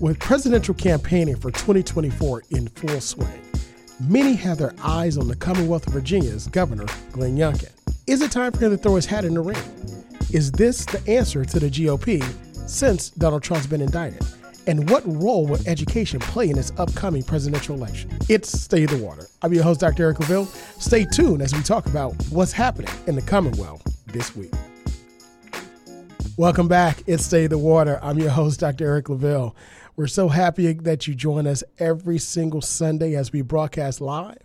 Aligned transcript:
With 0.00 0.18
presidential 0.18 0.72
campaigning 0.72 1.36
for 1.36 1.50
2024 1.50 2.44
in 2.52 2.68
full 2.68 3.02
swing, 3.02 3.42
many 4.08 4.32
have 4.32 4.56
their 4.56 4.72
eyes 4.82 5.18
on 5.18 5.28
the 5.28 5.36
Commonwealth 5.36 5.86
of 5.86 5.92
Virginia's 5.92 6.46
Governor, 6.46 6.86
Glenn 7.12 7.36
Youngkin. 7.36 7.68
Is 8.06 8.22
it 8.22 8.32
time 8.32 8.50
for 8.52 8.64
him 8.64 8.70
to 8.70 8.78
throw 8.78 8.94
his 8.94 9.04
hat 9.04 9.26
in 9.26 9.34
the 9.34 9.42
ring? 9.42 9.62
Is 10.32 10.52
this 10.52 10.86
the 10.86 11.06
answer 11.06 11.44
to 11.44 11.60
the 11.60 11.68
GOP 11.68 12.24
since 12.66 13.10
Donald 13.10 13.42
Trump's 13.42 13.66
been 13.66 13.82
indicted? 13.82 14.26
And 14.66 14.88
what 14.88 15.02
role 15.04 15.46
will 15.46 15.60
education 15.68 16.18
play 16.18 16.48
in 16.48 16.56
this 16.56 16.72
upcoming 16.78 17.22
presidential 17.22 17.76
election? 17.76 18.10
It's 18.30 18.58
Stay 18.58 18.86
the 18.86 18.96
Water. 18.96 19.26
I'm 19.42 19.52
your 19.52 19.64
host, 19.64 19.80
Dr. 19.80 20.04
Eric 20.04 20.16
Claville. 20.16 20.46
Stay 20.80 21.04
tuned 21.04 21.42
as 21.42 21.54
we 21.54 21.62
talk 21.62 21.84
about 21.84 22.14
what's 22.30 22.52
happening 22.52 22.90
in 23.06 23.16
the 23.16 23.22
Commonwealth 23.22 23.82
this 24.06 24.34
week. 24.34 24.54
Welcome 26.38 26.68
back. 26.68 27.02
It's 27.06 27.26
Stay 27.26 27.48
the 27.48 27.58
Water. 27.58 27.98
I'm 28.02 28.18
your 28.18 28.30
host, 28.30 28.60
Dr. 28.60 28.86
Eric 28.86 29.04
Claville. 29.04 29.54
We're 30.00 30.06
so 30.06 30.28
happy 30.28 30.72
that 30.72 31.06
you 31.06 31.14
join 31.14 31.46
us 31.46 31.62
every 31.78 32.16
single 32.16 32.62
Sunday 32.62 33.14
as 33.14 33.32
we 33.32 33.42
broadcast 33.42 34.00
live 34.00 34.38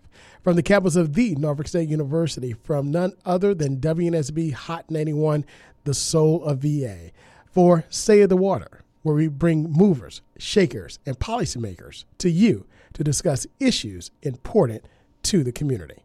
from 0.44 0.58
the 0.58 0.62
campus 0.62 0.98
of 0.98 1.14
the 1.14 1.34
Norfolk 1.36 1.70
State 1.70 1.88
University 1.88 2.52
from 2.52 2.92
none 2.92 3.14
other 3.24 3.54
than 3.54 3.78
WNSB 3.78 4.52
Hot 4.52 4.92
91, 4.92 5.46
the 5.86 5.94
soul 5.94 6.44
of 6.44 6.60
VA, 6.60 7.12
for 7.46 7.86
Stay 7.90 8.26
the 8.26 8.36
Water, 8.36 8.82
where 9.04 9.16
we 9.16 9.30
bring 9.30 9.72
movers, 9.72 10.22
shakers, 10.38 11.00
and 11.06 11.20
policymakers 11.20 12.04
to 12.18 12.30
you 12.30 12.66
to 12.92 13.02
discuss 13.02 13.48
issues 13.58 14.12
important 14.24 14.84
to 15.24 15.42
the 15.42 15.54
community. 15.54 16.04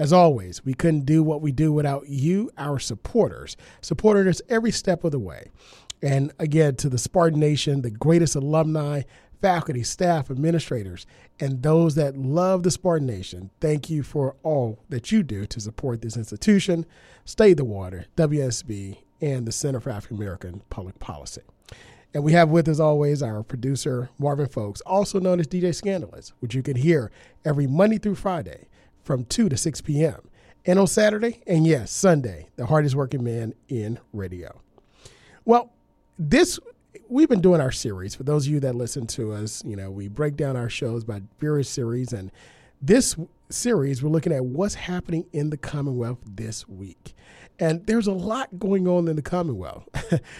As 0.00 0.12
always, 0.12 0.64
we 0.64 0.74
couldn't 0.74 1.06
do 1.06 1.22
what 1.22 1.42
we 1.42 1.52
do 1.52 1.72
without 1.72 2.08
you, 2.08 2.50
our 2.58 2.80
supporters, 2.80 3.56
supporting 3.82 4.26
us 4.26 4.42
every 4.48 4.72
step 4.72 5.04
of 5.04 5.12
the 5.12 5.20
way. 5.20 5.52
And 6.02 6.32
again, 6.38 6.76
to 6.76 6.88
the 6.88 6.98
Spartan 6.98 7.40
Nation, 7.40 7.82
the 7.82 7.90
greatest 7.90 8.34
alumni, 8.34 9.02
faculty, 9.40 9.82
staff, 9.82 10.30
administrators, 10.30 11.06
and 11.38 11.62
those 11.62 11.94
that 11.94 12.16
love 12.16 12.62
the 12.62 12.70
Spartan 12.70 13.06
Nation, 13.06 13.50
thank 13.60 13.90
you 13.90 14.02
for 14.02 14.36
all 14.42 14.78
that 14.88 15.12
you 15.12 15.22
do 15.22 15.46
to 15.46 15.60
support 15.60 16.02
this 16.02 16.16
institution, 16.16 16.86
Stay 17.24 17.54
the 17.54 17.64
Water, 17.64 18.06
WSB, 18.16 18.98
and 19.20 19.46
the 19.46 19.52
Center 19.52 19.80
for 19.80 19.90
African 19.90 20.16
American 20.16 20.62
Public 20.70 20.98
Policy. 20.98 21.42
And 22.12 22.24
we 22.24 22.32
have 22.32 22.48
with 22.48 22.68
us 22.68 22.80
always 22.80 23.22
our 23.22 23.42
producer, 23.42 24.10
Marvin 24.18 24.48
Folks, 24.48 24.80
also 24.82 25.20
known 25.20 25.38
as 25.38 25.46
DJ 25.46 25.74
Scandalous, 25.74 26.32
which 26.40 26.54
you 26.54 26.62
can 26.62 26.76
hear 26.76 27.10
every 27.44 27.66
Monday 27.66 27.98
through 27.98 28.16
Friday 28.16 28.66
from 29.04 29.24
2 29.24 29.48
to 29.48 29.56
6 29.56 29.80
p.m. 29.82 30.28
And 30.66 30.78
on 30.78 30.86
Saturday, 30.88 31.40
and 31.46 31.66
yes, 31.66 31.90
Sunday, 31.90 32.48
the 32.56 32.66
hardest 32.66 32.96
working 32.96 33.22
man 33.22 33.54
in 33.68 33.98
radio. 34.12 34.60
Well, 35.44 35.72
this 36.20 36.60
we've 37.08 37.28
been 37.28 37.40
doing 37.40 37.60
our 37.60 37.72
series. 37.72 38.14
For 38.14 38.24
those 38.24 38.46
of 38.46 38.52
you 38.52 38.60
that 38.60 38.74
listen 38.74 39.06
to 39.08 39.32
us, 39.32 39.64
you 39.64 39.74
know, 39.74 39.90
we 39.90 40.06
break 40.06 40.36
down 40.36 40.56
our 40.56 40.68
shows 40.68 41.02
by 41.02 41.22
various 41.40 41.68
series. 41.68 42.12
And 42.12 42.30
this 42.82 43.16
series, 43.48 44.02
we're 44.02 44.10
looking 44.10 44.32
at 44.32 44.44
what's 44.44 44.74
happening 44.74 45.24
in 45.32 45.50
the 45.50 45.56
Commonwealth 45.56 46.18
this 46.24 46.68
week. 46.68 47.14
And 47.58 47.86
there's 47.86 48.06
a 48.06 48.12
lot 48.12 48.58
going 48.58 48.86
on 48.86 49.08
in 49.08 49.16
the 49.16 49.22
Commonwealth. 49.22 49.88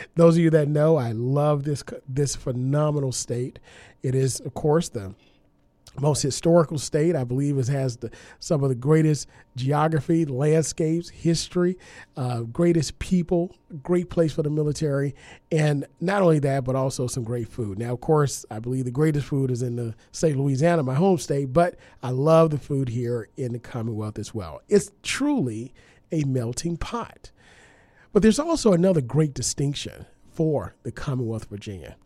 those 0.16 0.36
of 0.36 0.42
you 0.42 0.50
that 0.50 0.68
know, 0.68 0.96
I 0.96 1.12
love 1.12 1.64
this 1.64 1.82
this 2.08 2.36
phenomenal 2.36 3.12
state. 3.12 3.58
It 4.02 4.14
is, 4.14 4.40
of 4.40 4.54
course, 4.54 4.90
the 4.90 5.14
most 5.98 6.22
historical 6.22 6.78
state. 6.78 7.16
I 7.16 7.24
believe 7.24 7.58
it 7.58 7.68
has 7.68 7.96
the, 7.96 8.10
some 8.38 8.62
of 8.62 8.68
the 8.68 8.74
greatest 8.74 9.28
geography, 9.56 10.24
landscapes, 10.24 11.08
history, 11.08 11.76
uh, 12.16 12.42
greatest 12.42 12.98
people, 12.98 13.56
great 13.82 14.08
place 14.10 14.32
for 14.32 14.42
the 14.42 14.50
military, 14.50 15.14
and 15.50 15.86
not 16.00 16.22
only 16.22 16.38
that, 16.40 16.64
but 16.64 16.76
also 16.76 17.06
some 17.06 17.24
great 17.24 17.48
food. 17.48 17.78
Now, 17.78 17.92
of 17.92 18.00
course, 18.00 18.46
I 18.50 18.60
believe 18.60 18.84
the 18.84 18.90
greatest 18.90 19.26
food 19.26 19.50
is 19.50 19.62
in 19.62 19.76
the 19.76 19.94
state 20.12 20.32
of 20.32 20.38
Louisiana, 20.38 20.82
my 20.82 20.94
home 20.94 21.18
state, 21.18 21.52
but 21.52 21.76
I 22.02 22.10
love 22.10 22.50
the 22.50 22.58
food 22.58 22.88
here 22.88 23.28
in 23.36 23.52
the 23.52 23.58
Commonwealth 23.58 24.18
as 24.18 24.34
well. 24.34 24.60
It's 24.68 24.90
truly 25.02 25.72
a 26.12 26.24
melting 26.24 26.76
pot. 26.76 27.30
But 28.12 28.22
there's 28.22 28.40
also 28.40 28.72
another 28.72 29.00
great 29.00 29.34
distinction 29.34 30.06
for 30.32 30.74
the 30.82 30.92
Commonwealth 30.92 31.44
of 31.44 31.50
Virginia 31.50 31.96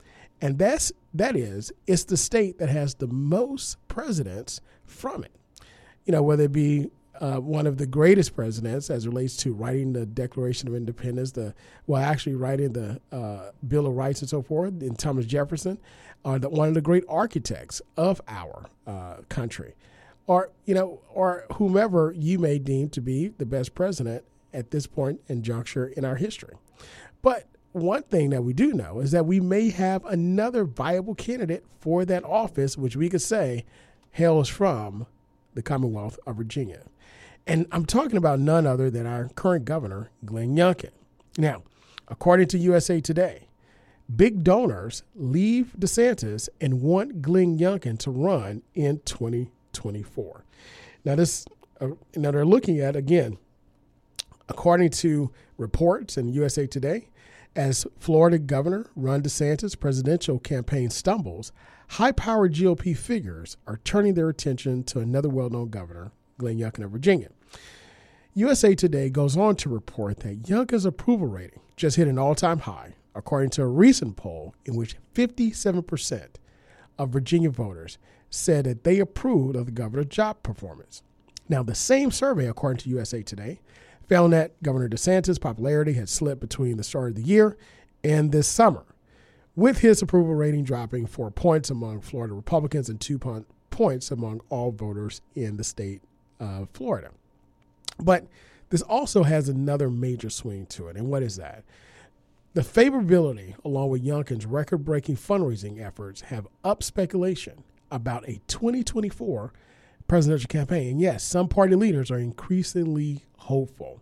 and 0.45 0.59
that's 0.59 0.93
that 1.15 1.37
is 1.37 1.73
it's 1.87 2.05
the 2.05 2.19
state 2.19 2.59
that 2.59 2.69
has 2.69 2.97
the 2.97 3.07
most 3.07 3.79
presidents 3.89 4.61
from 4.85 5.25
it. 5.25 5.33
You 6.05 6.13
know, 6.13 6.23
whether 6.23 6.45
it 6.45 6.53
be 6.53 6.91
uh, 7.19 7.37
one 7.37 7.67
of 7.67 7.79
the 7.79 7.87
greatest 7.87 8.35
presidents 8.37 8.91
as 8.91 9.09
relates 9.09 9.39
to 9.39 9.55
writing 9.55 9.95
the 9.95 10.05
Declaration 10.05 10.69
of 10.69 10.75
Independence, 10.75 11.33
the 11.33 11.55
well, 11.87 12.03
actually 12.03 12.35
writing 12.35 12.75
the 12.75 13.01
uh, 13.11 13.53
Bill 13.67 13.87
of 13.87 13.95
Rights 13.95 14.21
and 14.21 14.29
so 14.29 14.43
forth, 14.43 14.83
in 14.83 14.95
Thomas 14.97 15.25
Jefferson, 15.25 15.79
or 16.25 16.39
the, 16.39 16.51
one 16.51 16.69
of 16.69 16.75
the 16.75 16.83
great 16.83 17.05
architects 17.09 17.81
of 17.97 18.21
our 18.29 18.67
uh, 18.87 19.23
country, 19.31 19.75
or 20.27 20.51
you 20.67 20.75
know, 20.75 21.01
or 21.09 21.47
whomever 21.55 22.13
you 22.15 22.39
may 22.39 22.59
deem 22.59 22.91
to 22.91 23.01
be 23.01 23.29
the 23.29 23.47
best 23.47 23.75
president 23.75 24.23
at 24.53 24.73
this 24.73 24.87
point 24.87 25.23
and 25.27 25.43
juncture 25.43 25.87
in 25.87 26.05
our 26.05 26.17
history. 26.17 26.55
But 27.23 27.49
one 27.75 28.05
thing 28.05 28.31
that 28.31 28.45
we 28.45 28.53
do 28.53 28.73
know 28.73 29.01
is 29.01 29.11
that 29.11 29.27
we 29.27 29.41
may 29.41 29.71
have 29.71 30.05
another 30.05 30.65
viable 30.65 31.15
candidate 31.15 31.65
for 31.81 32.05
that 32.05 32.23
office, 32.25 32.79
which 32.79 32.95
we 32.95 33.09
could 33.09 33.21
say 33.21 33.65
hails 34.13 34.49
from 34.49 35.07
the 35.55 35.63
Commonwealth 35.63 36.19
of 36.25 36.37
Virginia. 36.37 36.85
And 37.49 37.67
I'm 37.73 37.85
talking 37.85 38.17
about 38.17 38.39
none 38.39 38.65
other 38.65 38.91
than 38.91 39.07
our 39.07 39.29
current 39.31 39.65
governor, 39.65 40.11
Glenn 40.25 40.55
Youngkin. 40.57 40.91
Now, 41.37 41.65
according 42.07 42.47
to 42.49 42.59
USA 42.59 43.01
Today, 43.01 43.49
big 44.15 44.45
donors 44.45 45.03
leave 45.17 45.75
DeSantis 45.77 46.49
and 46.61 46.81
want 46.81 47.23
Glenn 47.23 47.59
Youngkin 47.59 47.99
to 47.99 48.11
run 48.13 48.63
in 48.75 49.01
2024. 49.05 50.45
Now, 51.05 51.17
this 51.17 51.45
uh, 51.81 51.89
now 52.15 52.31
they're 52.31 52.47
looking 52.47 52.79
at 52.79 52.95
again, 52.95 53.37
according 54.49 54.91
to 54.91 55.33
reports 55.59 56.17
in 56.17 56.29
USA 56.29 56.69
Today, 56.69 57.09
as 57.57 57.87
Florida 57.99 58.39
Governor 58.39 58.87
Ron 58.97 59.23
DeSantis' 59.23 59.79
presidential 59.79 60.39
campaign 60.39 60.91
stumbles, 60.91 61.53
high 61.89 62.13
powered 62.13 62.55
GOP 62.55 62.97
figures 62.97 63.57
are 63.67 63.81
turning 63.85 64.15
their 64.15 64.29
attention 64.29 64.83
to 64.85 65.01
another 65.01 65.29
well 65.29 65.51
known 65.51 65.69
governor, 65.69 66.13
Glenn 66.39 66.59
Youngkin 66.59 66.85
of 66.85 66.91
Virginia. 66.91 67.29
USA 68.35 68.75
Today 68.75 69.11
goes 69.11 69.37
on 69.37 69.55
to 69.57 69.69
report 69.69 70.21
that 70.21 70.43
Youngkin's 70.43 70.85
approval 70.85 71.29
rating 71.29 71.61
just 71.77 71.97
hit 71.97 72.09
an 72.09 72.19
all 72.19 72.35
time 72.35 72.61
high, 72.61 72.95
according 73.15 73.51
to 73.51 73.63
a 73.63 73.67
recent 73.67 74.17
poll 74.17 74.55
in 74.65 74.75
which 74.75 74.97
57% 75.15 76.29
of 76.99 77.11
Virginia 77.11 77.51
voters 77.51 77.99
said 78.31 78.65
that 78.65 78.83
they 78.83 78.99
approved 78.99 79.55
of 79.55 79.67
the 79.67 79.73
governor's 79.73 80.07
job 80.07 80.43
performance. 80.43 81.03
Now, 81.49 81.63
the 81.63 81.75
same 81.75 82.11
survey, 82.11 82.49
according 82.49 82.79
to 82.79 82.89
USA 82.91 83.23
Today, 83.23 83.61
found 84.09 84.33
that 84.33 84.63
Governor 84.63 84.89
DeSantis' 84.89 85.41
popularity 85.41 85.95
had 85.95 86.09
slipped 86.09 86.41
between 86.41 86.77
the 86.77 86.85
start 86.85 87.11
of 87.11 87.15
the 87.17 87.23
year 87.23 87.57
and 88.03 88.33
this 88.33 88.49
summer, 88.49 88.85
with 89.57 89.79
his 89.79 90.03
approval 90.03 90.35
rating 90.35 90.65
dropping 90.65 91.07
four 91.07 91.31
points 91.31 91.71
among 91.71 92.01
Florida 92.01 92.35
Republicans 92.35 92.89
and 92.89 93.01
two 93.01 93.19
points 93.71 94.11
among 94.11 94.41
all 94.51 94.71
voters 94.71 95.21
in 95.35 95.57
the 95.57 95.65
state 95.65 96.03
of 96.41 96.69
Florida. 96.71 97.11
But 97.99 98.27
this 98.71 98.83
also 98.83 99.23
has 99.23 99.49
another 99.49 99.89
major 99.89 100.31
swing 100.31 100.67
to 100.67 100.89
it. 100.89 100.97
And 100.97 101.09
what 101.09 101.23
is 101.23 101.37
that? 101.37 101.65
The 102.55 102.63
favorability, 102.63 103.55
along 103.65 103.91
with 103.91 104.05
Youngkin's 104.05 104.47
record 104.47 104.85
breaking 104.85 105.17
fundraising 105.17 105.81
efforts, 105.81 106.23
have 106.23 106.47
up 106.63 106.83
speculation 106.83 107.65
about 107.91 108.29
a 108.29 108.41
2024 108.49 109.53
presidential 110.09 110.49
campaign. 110.49 110.93
And 110.93 111.01
yes, 111.01 111.25
some 111.25 111.49
party 111.49 111.75
leaders 111.75 112.11
are 112.11 112.19
increasingly 112.19 113.25
hopeful. 113.39 114.01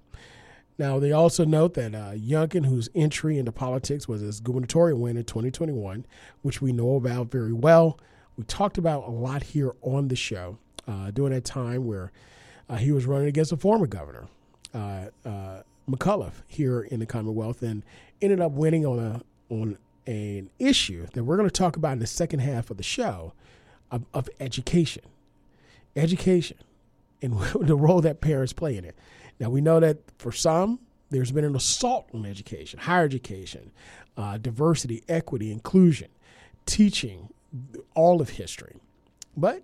Now, 0.79 0.99
they 0.99 1.13
also 1.13 1.45
note 1.45 1.75
that 1.75 1.95
uh, 1.95 2.13
Youngkin, 2.13 2.67
whose 2.67 2.89
entry 2.95 3.39
into 3.39 3.53
politics 3.53 4.09
was 4.09 4.21
his 4.21 4.41
gubernatorial 4.41 4.99
win 4.99 5.17
in 5.17 5.25
2021, 5.25 6.07
which 6.41 6.63
we 6.63 6.73
know 6.73 6.97
about 6.97 7.31
very 7.31 7.53
well, 7.53 8.01
we 8.37 8.45
talked 8.45 8.79
about 8.79 9.07
a 9.07 9.11
lot 9.11 9.43
here 9.43 9.73
on 9.83 10.09
the 10.09 10.17
show 10.17 10.59
uh, 10.89 11.11
during 11.11 11.33
that 11.33 11.45
time 11.45 11.87
where 11.87 12.11
uh, 12.69 12.77
he 12.77 12.91
was 12.91 13.05
running 13.07 13.29
against 13.29 13.53
a 13.53 13.57
former 13.57 13.87
governor, 13.87 14.27
uh, 14.75 15.07
uh, 15.27 15.63
McAuliffe, 15.89 16.43
here 16.47 16.81
in 16.81 17.01
the 17.01 17.07
Commonwealth, 17.07 17.63
and 17.63 17.85
ended 18.23 18.41
up 18.41 18.53
winning 18.53 18.87
on 18.87 18.99
a 18.99 19.21
on 19.51 19.77
an 20.07 20.51
issue 20.59 21.07
that 21.13 21.25
we're 21.25 21.37
going 21.37 21.49
to 21.49 21.53
talk 21.53 21.77
about 21.77 21.93
in 21.93 21.99
the 21.99 22.07
second 22.07 22.41
half 22.41 22.71
of 22.71 22.77
the 22.77 22.83
show 22.83 23.35
of, 23.91 24.05
of 24.15 24.29
education, 24.41 25.03
education, 25.97 26.59
and 27.21 27.39
the 27.61 27.77
role 27.77 28.01
that 28.01 28.21
parents 28.21 28.53
play 28.53 28.77
in 28.77 28.85
it. 28.85 28.97
Now, 29.39 29.51
we 29.51 29.61
know 29.61 29.81
that 29.81 29.99
for 30.19 30.33
some, 30.33 30.79
there's 31.11 31.33
been 31.33 31.45
an 31.45 31.57
assault 31.57 32.09
on 32.15 32.25
education, 32.25 32.79
higher 32.81 33.05
education, 33.05 33.71
uh, 34.17 34.39
diversity, 34.39 35.03
equity, 35.09 35.53
inclusion, 35.53 36.09
teaching, 36.67 37.29
all 37.95 38.21
of 38.21 38.31
history. 38.31 38.77
But 39.37 39.63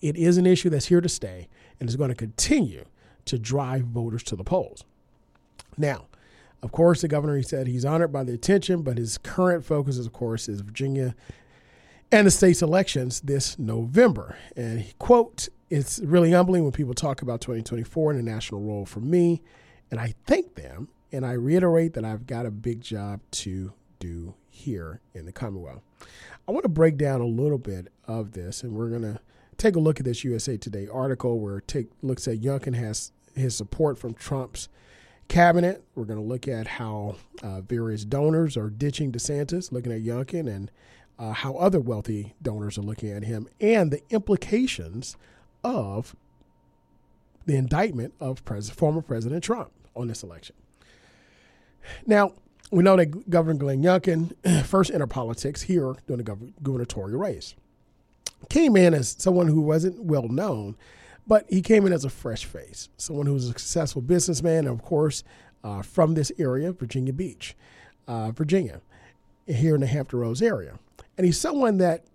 it 0.00 0.16
is 0.16 0.36
an 0.36 0.46
issue 0.46 0.70
that's 0.70 0.86
here 0.86 1.00
to 1.00 1.08
stay 1.08 1.48
and 1.78 1.88
is 1.88 1.96
going 1.96 2.10
to 2.10 2.14
continue 2.14 2.84
to 3.26 3.38
drive 3.38 3.82
voters 3.82 4.22
to 4.24 4.36
the 4.36 4.44
polls. 4.44 4.84
Now, 5.76 6.06
of 6.62 6.72
course, 6.72 7.00
the 7.00 7.08
governor 7.08 7.36
he 7.36 7.42
said 7.42 7.66
he's 7.66 7.84
honored 7.84 8.12
by 8.12 8.24
the 8.24 8.34
attention, 8.34 8.82
but 8.82 8.98
his 8.98 9.16
current 9.18 9.64
focus, 9.64 9.96
is, 9.96 10.06
of 10.06 10.12
course, 10.12 10.48
is 10.48 10.60
Virginia 10.60 11.14
and 12.12 12.26
the 12.26 12.30
state's 12.30 12.62
elections 12.62 13.20
this 13.20 13.58
November. 13.58 14.36
And 14.56 14.80
he, 14.80 14.92
quote, 14.98 15.48
it's 15.68 16.00
really 16.00 16.32
humbling 16.32 16.64
when 16.64 16.72
people 16.72 16.94
talk 16.94 17.22
about 17.22 17.40
2024 17.40 18.12
and 18.12 18.20
the 18.20 18.30
national 18.30 18.60
role 18.60 18.84
for 18.84 19.00
me. 19.00 19.42
And 19.90 20.00
I 20.00 20.14
thank 20.26 20.54
them. 20.54 20.88
And 21.12 21.26
I 21.26 21.32
reiterate 21.32 21.94
that 21.94 22.04
I've 22.04 22.26
got 22.26 22.46
a 22.46 22.50
big 22.50 22.80
job 22.80 23.20
to 23.32 23.72
do 23.98 24.34
here 24.48 25.00
in 25.14 25.26
the 25.26 25.32
Commonwealth. 25.32 25.82
I 26.46 26.52
want 26.52 26.64
to 26.64 26.68
break 26.68 26.96
down 26.96 27.20
a 27.20 27.26
little 27.26 27.58
bit 27.58 27.88
of 28.06 28.32
this, 28.32 28.62
and 28.62 28.72
we're 28.72 28.88
going 28.88 29.02
to 29.02 29.20
take 29.56 29.76
a 29.76 29.80
look 29.80 30.00
at 30.00 30.06
this 30.06 30.24
USA 30.24 30.56
Today 30.56 30.88
article 30.92 31.40
where 31.40 31.60
take, 31.60 31.88
looks 32.02 32.26
at 32.28 32.40
Youngkin 32.40 32.74
has 32.74 33.12
his 33.34 33.56
support 33.56 33.98
from 33.98 34.14
Trump's 34.14 34.68
cabinet. 35.28 35.84
We're 35.94 36.04
going 36.04 36.18
to 36.18 36.24
look 36.24 36.48
at 36.48 36.66
how 36.66 37.16
uh, 37.42 37.60
various 37.62 38.04
donors 38.04 38.56
are 38.56 38.70
ditching 38.70 39.12
DeSantis, 39.12 39.72
looking 39.72 39.92
at 39.92 40.02
Youngkin, 40.02 40.48
and 40.48 40.70
uh, 41.20 41.32
how 41.32 41.54
other 41.56 41.78
wealthy 41.78 42.34
donors 42.40 42.78
are 42.78 42.82
looking 42.82 43.10
at 43.10 43.24
him, 43.24 43.46
and 43.60 43.90
the 43.90 44.00
implications 44.08 45.16
of 45.62 46.16
the 47.44 47.56
indictment 47.56 48.14
of 48.18 48.42
pres- 48.46 48.70
former 48.70 49.02
President 49.02 49.44
Trump 49.44 49.70
on 49.94 50.08
this 50.08 50.22
election. 50.22 50.56
Now, 52.06 52.32
we 52.70 52.82
know 52.82 52.96
that 52.96 53.28
Governor 53.28 53.58
Glenn 53.58 53.82
Youngkin 53.82 54.64
first 54.64 54.90
entered 54.90 55.10
politics 55.10 55.62
here 55.62 55.94
during 56.06 56.24
the 56.24 56.32
gov- 56.32 56.52
gubernatorial 56.62 57.18
race. 57.18 57.54
Came 58.48 58.74
in 58.74 58.94
as 58.94 59.14
someone 59.18 59.48
who 59.48 59.60
wasn't 59.60 60.02
well 60.02 60.28
known, 60.28 60.74
but 61.26 61.44
he 61.50 61.60
came 61.60 61.86
in 61.86 61.92
as 61.92 62.06
a 62.06 62.10
fresh 62.10 62.46
face, 62.46 62.88
someone 62.96 63.26
who 63.26 63.34
was 63.34 63.44
a 63.44 63.48
successful 63.48 64.00
businessman, 64.00 64.66
and 64.66 64.68
of 64.68 64.82
course, 64.82 65.22
uh, 65.62 65.82
from 65.82 66.14
this 66.14 66.32
area, 66.38 66.72
Virginia 66.72 67.12
Beach, 67.12 67.54
uh, 68.08 68.30
Virginia, 68.30 68.80
here 69.46 69.74
in 69.74 69.82
the 69.82 69.86
Hampton 69.86 70.18
Roads 70.18 70.40
area. 70.40 70.78
And 71.20 71.26
he's 71.26 71.38
someone 71.38 71.76
that 71.76 72.06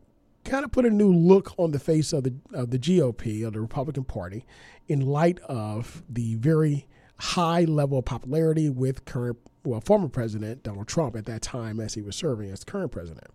kind 0.45 0.65
of 0.65 0.71
put 0.71 0.83
a 0.83 0.89
new 0.89 1.13
look 1.13 1.53
on 1.59 1.69
the 1.69 1.77
face 1.77 2.11
of 2.11 2.23
the 2.23 2.33
of 2.55 2.71
the 2.71 2.79
GOP, 2.79 3.45
of 3.45 3.53
the 3.53 3.61
Republican 3.61 4.03
Party, 4.03 4.47
in 4.87 5.01
light 5.05 5.37
of 5.41 6.01
the 6.09 6.33
very 6.37 6.87
high 7.19 7.65
level 7.65 7.99
of 7.99 8.05
popularity 8.05 8.67
with 8.67 9.05
current, 9.05 9.37
well, 9.63 9.79
former 9.79 10.07
President 10.07 10.63
Donald 10.63 10.87
Trump 10.87 11.15
at 11.15 11.27
that 11.27 11.43
time 11.43 11.79
as 11.79 11.93
he 11.93 12.01
was 12.01 12.15
serving 12.15 12.49
as 12.49 12.63
current 12.63 12.91
president. 12.91 13.27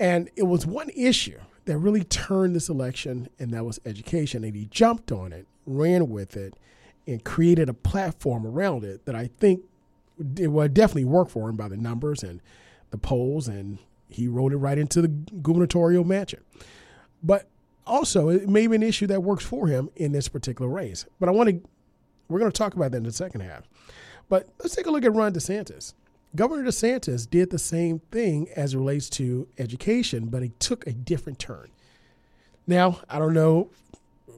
And 0.00 0.30
it 0.34 0.44
was 0.44 0.64
one 0.64 0.88
issue 0.96 1.40
that 1.66 1.76
really 1.76 2.02
turned 2.02 2.56
this 2.56 2.70
election, 2.70 3.28
and 3.38 3.50
that 3.50 3.66
was 3.66 3.78
education. 3.84 4.44
And 4.44 4.56
he 4.56 4.64
jumped 4.64 5.12
on 5.12 5.30
it, 5.34 5.46
ran 5.66 6.08
with 6.08 6.38
it, 6.38 6.54
and 7.06 7.22
created 7.22 7.68
a 7.68 7.74
platform 7.74 8.46
around 8.46 8.82
it 8.82 9.04
that 9.04 9.14
I 9.14 9.28
think 9.40 9.60
it 10.38 10.48
would 10.48 10.72
definitely 10.72 11.04
work 11.04 11.28
for 11.28 11.50
him 11.50 11.56
by 11.56 11.68
the 11.68 11.76
numbers 11.76 12.22
and 12.22 12.40
the 12.92 12.96
polls, 12.96 13.46
and 13.46 13.76
he 14.14 14.28
wrote 14.28 14.52
it 14.52 14.56
right 14.56 14.78
into 14.78 15.02
the 15.02 15.08
gubernatorial 15.08 16.04
mansion. 16.04 16.40
But 17.22 17.48
also, 17.86 18.28
it 18.28 18.48
may 18.48 18.66
be 18.66 18.76
an 18.76 18.82
issue 18.82 19.06
that 19.08 19.22
works 19.22 19.44
for 19.44 19.66
him 19.66 19.90
in 19.96 20.12
this 20.12 20.28
particular 20.28 20.70
race. 20.70 21.06
But 21.20 21.28
I 21.28 21.32
want 21.32 21.50
to, 21.50 21.60
we're 22.28 22.38
going 22.38 22.50
to 22.50 22.56
talk 22.56 22.74
about 22.74 22.92
that 22.92 22.98
in 22.98 23.04
the 23.04 23.12
second 23.12 23.42
half. 23.42 23.68
But 24.28 24.48
let's 24.60 24.74
take 24.74 24.86
a 24.86 24.90
look 24.90 25.04
at 25.04 25.12
Ron 25.12 25.32
DeSantis. 25.32 25.94
Governor 26.36 26.64
DeSantis 26.64 27.28
did 27.28 27.50
the 27.50 27.58
same 27.58 28.00
thing 28.10 28.48
as 28.56 28.74
it 28.74 28.78
relates 28.78 29.08
to 29.10 29.46
education, 29.58 30.26
but 30.26 30.42
he 30.42 30.50
took 30.58 30.86
a 30.86 30.92
different 30.92 31.38
turn. 31.38 31.68
Now, 32.66 33.00
I 33.08 33.18
don't 33.18 33.34
know 33.34 33.70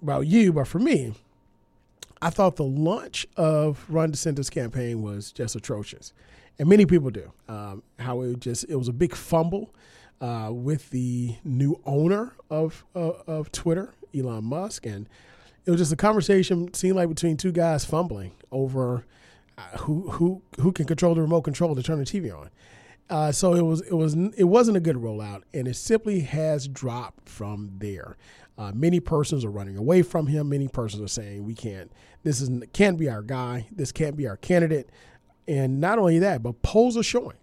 about 0.02 0.26
you, 0.26 0.52
but 0.52 0.68
for 0.68 0.78
me, 0.78 1.14
I 2.20 2.30
thought 2.30 2.56
the 2.56 2.64
launch 2.64 3.26
of 3.36 3.84
Ron 3.88 4.12
DeSantis' 4.12 4.50
campaign 4.50 5.02
was 5.02 5.32
just 5.32 5.54
atrocious, 5.54 6.12
and 6.58 6.68
many 6.68 6.86
people 6.86 7.10
do. 7.10 7.32
Um, 7.48 7.82
how 7.98 8.22
it 8.22 8.40
just 8.40 8.64
it 8.68 8.76
was 8.76 8.88
a 8.88 8.92
big 8.92 9.14
fumble 9.14 9.74
uh, 10.20 10.50
with 10.52 10.90
the 10.90 11.36
new 11.44 11.80
owner 11.84 12.32
of 12.50 12.84
uh, 12.94 13.12
of 13.26 13.52
Twitter, 13.52 13.92
Elon 14.16 14.44
Musk, 14.44 14.86
and 14.86 15.08
it 15.64 15.70
was 15.70 15.80
just 15.80 15.92
a 15.92 15.96
conversation 15.96 16.72
seemed 16.74 16.96
like 16.96 17.08
between 17.08 17.36
two 17.36 17.52
guys 17.52 17.84
fumbling 17.84 18.32
over 18.50 19.04
who 19.78 20.10
who 20.10 20.42
who 20.60 20.72
can 20.72 20.86
control 20.86 21.14
the 21.14 21.20
remote 21.20 21.42
control 21.42 21.74
to 21.74 21.82
turn 21.82 21.98
the 21.98 22.04
TV 22.04 22.36
on. 22.36 22.50
Uh, 23.08 23.30
so 23.30 23.54
it 23.54 23.62
was 23.62 23.82
it 23.82 23.94
was 23.94 24.14
it 24.14 24.44
wasn't 24.44 24.76
a 24.76 24.80
good 24.80 24.96
rollout, 24.96 25.42
and 25.54 25.68
it 25.68 25.74
simply 25.74 26.20
has 26.20 26.66
dropped 26.66 27.28
from 27.28 27.70
there. 27.78 28.16
Uh, 28.58 28.72
many 28.74 29.00
persons 29.00 29.44
are 29.44 29.50
running 29.50 29.76
away 29.76 30.02
from 30.02 30.26
him. 30.26 30.48
Many 30.48 30.66
persons 30.66 31.02
are 31.02 31.08
saying 31.08 31.44
we 31.44 31.54
can't. 31.54 31.92
This 32.22 32.40
is 32.40 32.50
can't 32.72 32.98
be 32.98 33.08
our 33.08 33.22
guy. 33.22 33.66
This 33.70 33.92
can't 33.92 34.16
be 34.16 34.26
our 34.26 34.36
candidate. 34.36 34.90
And 35.48 35.80
not 35.80 35.98
only 35.98 36.18
that, 36.18 36.42
but 36.42 36.60
polls 36.62 36.96
are 36.96 37.02
showing 37.02 37.36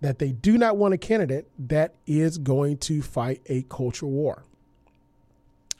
that 0.00 0.18
they 0.18 0.32
do 0.32 0.58
not 0.58 0.76
want 0.76 0.94
a 0.94 0.98
candidate 0.98 1.48
that 1.58 1.94
is 2.06 2.38
going 2.38 2.78
to 2.78 3.02
fight 3.02 3.40
a 3.46 3.62
culture 3.68 4.06
war. 4.06 4.44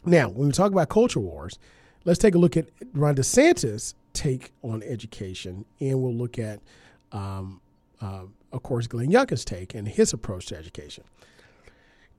Now, 0.04 0.28
when 0.28 0.48
we 0.48 0.52
talk 0.52 0.72
about 0.72 0.88
culture 0.88 1.20
wars, 1.20 1.58
let's 2.04 2.18
take 2.18 2.34
a 2.34 2.38
look 2.38 2.56
at 2.56 2.66
Ron 2.94 3.14
DeSantis 3.14 3.94
take 4.12 4.52
on 4.62 4.82
education, 4.82 5.64
and 5.80 6.02
we'll 6.02 6.14
look 6.14 6.38
at, 6.38 6.60
um, 7.12 7.60
uh, 8.00 8.22
of 8.52 8.62
course, 8.62 8.86
Glenn 8.86 9.10
Youngkin's 9.10 9.44
take 9.44 9.74
and 9.74 9.86
his 9.86 10.12
approach 10.12 10.46
to 10.46 10.56
education. 10.56 11.04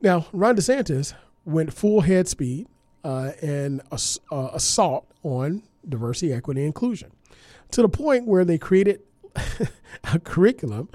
Now, 0.01 0.27
Ron 0.31 0.55
DeSantis 0.55 1.13
went 1.45 1.73
full 1.73 2.01
head 2.01 2.27
speed 2.27 2.67
uh, 3.03 3.31
and 3.41 3.81
ass- 3.91 4.19
uh, 4.31 4.49
assault 4.53 5.05
on 5.23 5.63
diversity, 5.87 6.33
equity, 6.33 6.65
inclusion 6.65 7.11
to 7.71 7.81
the 7.81 7.89
point 7.89 8.27
where 8.27 8.45
they 8.45 8.57
created 8.57 9.01
a 10.13 10.19
curriculum 10.19 10.89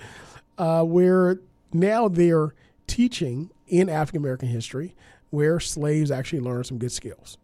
uh, 0.59 0.83
where 0.83 1.41
now 1.73 2.09
they're 2.09 2.55
teaching 2.87 3.51
in 3.69 3.89
African 3.89 4.21
American 4.21 4.49
history 4.49 4.95
where 5.31 5.59
slaves 5.59 6.11
actually 6.11 6.41
learn 6.41 6.63
some 6.65 6.79
good 6.79 6.93
skills 6.93 7.39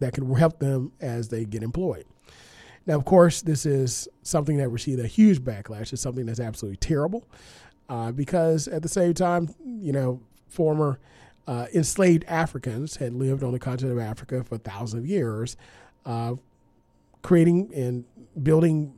that 0.00 0.12
can 0.12 0.32
help 0.34 0.58
them 0.58 0.92
as 1.00 1.28
they 1.28 1.44
get 1.44 1.62
employed. 1.62 2.04
Now, 2.86 2.96
of 2.96 3.04
course, 3.04 3.42
this 3.42 3.66
is 3.66 4.08
something 4.22 4.56
that 4.56 4.68
received 4.68 5.00
a 5.00 5.06
huge 5.06 5.40
backlash. 5.40 5.92
It's 5.92 6.02
something 6.02 6.26
that's 6.26 6.40
absolutely 6.40 6.78
terrible 6.78 7.28
uh, 7.88 8.10
because 8.10 8.66
at 8.66 8.82
the 8.82 8.88
same 8.88 9.14
time, 9.14 9.54
you 9.64 9.92
know, 9.92 10.20
former 10.48 10.98
uh, 11.46 11.66
enslaved 11.74 12.24
Africans 12.26 12.96
had 12.96 13.12
lived 13.12 13.44
on 13.44 13.52
the 13.52 13.58
continent 13.58 13.98
of 13.98 14.04
Africa 14.04 14.42
for 14.42 14.56
thousands 14.56 15.04
of 15.04 15.10
years, 15.10 15.56
uh, 16.06 16.34
creating 17.22 17.72
and 17.74 18.04
building 18.42 18.92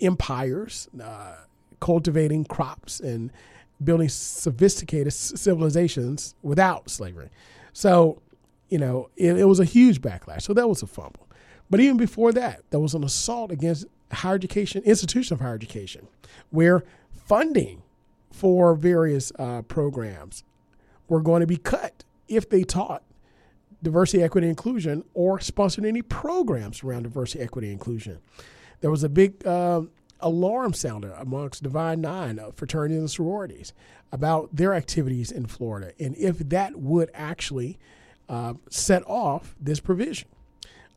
empires, 0.00 0.88
uh, 1.02 1.36
cultivating 1.80 2.44
crops, 2.44 3.00
and 3.00 3.32
building 3.82 4.08
sophisticated 4.08 5.12
civilizations 5.12 6.34
without 6.42 6.88
slavery. 6.90 7.30
So, 7.72 8.22
you 8.68 8.78
know, 8.78 9.10
it, 9.16 9.38
it 9.38 9.44
was 9.44 9.60
a 9.60 9.64
huge 9.64 10.00
backlash. 10.00 10.42
So 10.42 10.54
that 10.54 10.68
was 10.68 10.82
a 10.82 10.86
fumble. 10.86 11.28
But 11.68 11.80
even 11.80 11.96
before 11.96 12.32
that, 12.32 12.62
there 12.70 12.80
was 12.80 12.94
an 12.94 13.04
assault 13.04 13.50
against 13.50 13.86
higher 14.12 14.34
education, 14.34 14.82
institution 14.84 15.34
of 15.34 15.40
higher 15.40 15.54
education, 15.54 16.06
where 16.50 16.84
funding 17.12 17.82
for 18.32 18.74
various 18.74 19.32
uh, 19.38 19.62
programs 19.62 20.44
were 21.08 21.20
going 21.20 21.40
to 21.40 21.46
be 21.46 21.56
cut 21.56 22.04
if 22.28 22.48
they 22.48 22.62
taught 22.62 23.02
diversity, 23.82 24.22
equity, 24.22 24.48
inclusion 24.48 25.04
or 25.14 25.40
sponsored 25.40 25.84
any 25.84 26.02
programs 26.02 26.82
around 26.82 27.04
diversity, 27.04 27.42
equity, 27.42 27.70
inclusion. 27.70 28.18
There 28.80 28.90
was 28.90 29.04
a 29.04 29.08
big 29.08 29.46
uh, 29.46 29.82
alarm 30.20 30.72
sounder 30.72 31.12
amongst 31.18 31.62
Divine 31.62 32.00
Nine 32.00 32.38
uh, 32.38 32.50
fraternities 32.54 32.98
and 32.98 33.10
sororities 33.10 33.72
about 34.12 34.54
their 34.54 34.74
activities 34.74 35.30
in 35.30 35.46
Florida 35.46 35.92
and 35.98 36.16
if 36.16 36.38
that 36.38 36.76
would 36.76 37.10
actually 37.12 37.78
uh, 38.28 38.54
set 38.70 39.02
off 39.06 39.54
this 39.60 39.80
provision 39.80 40.28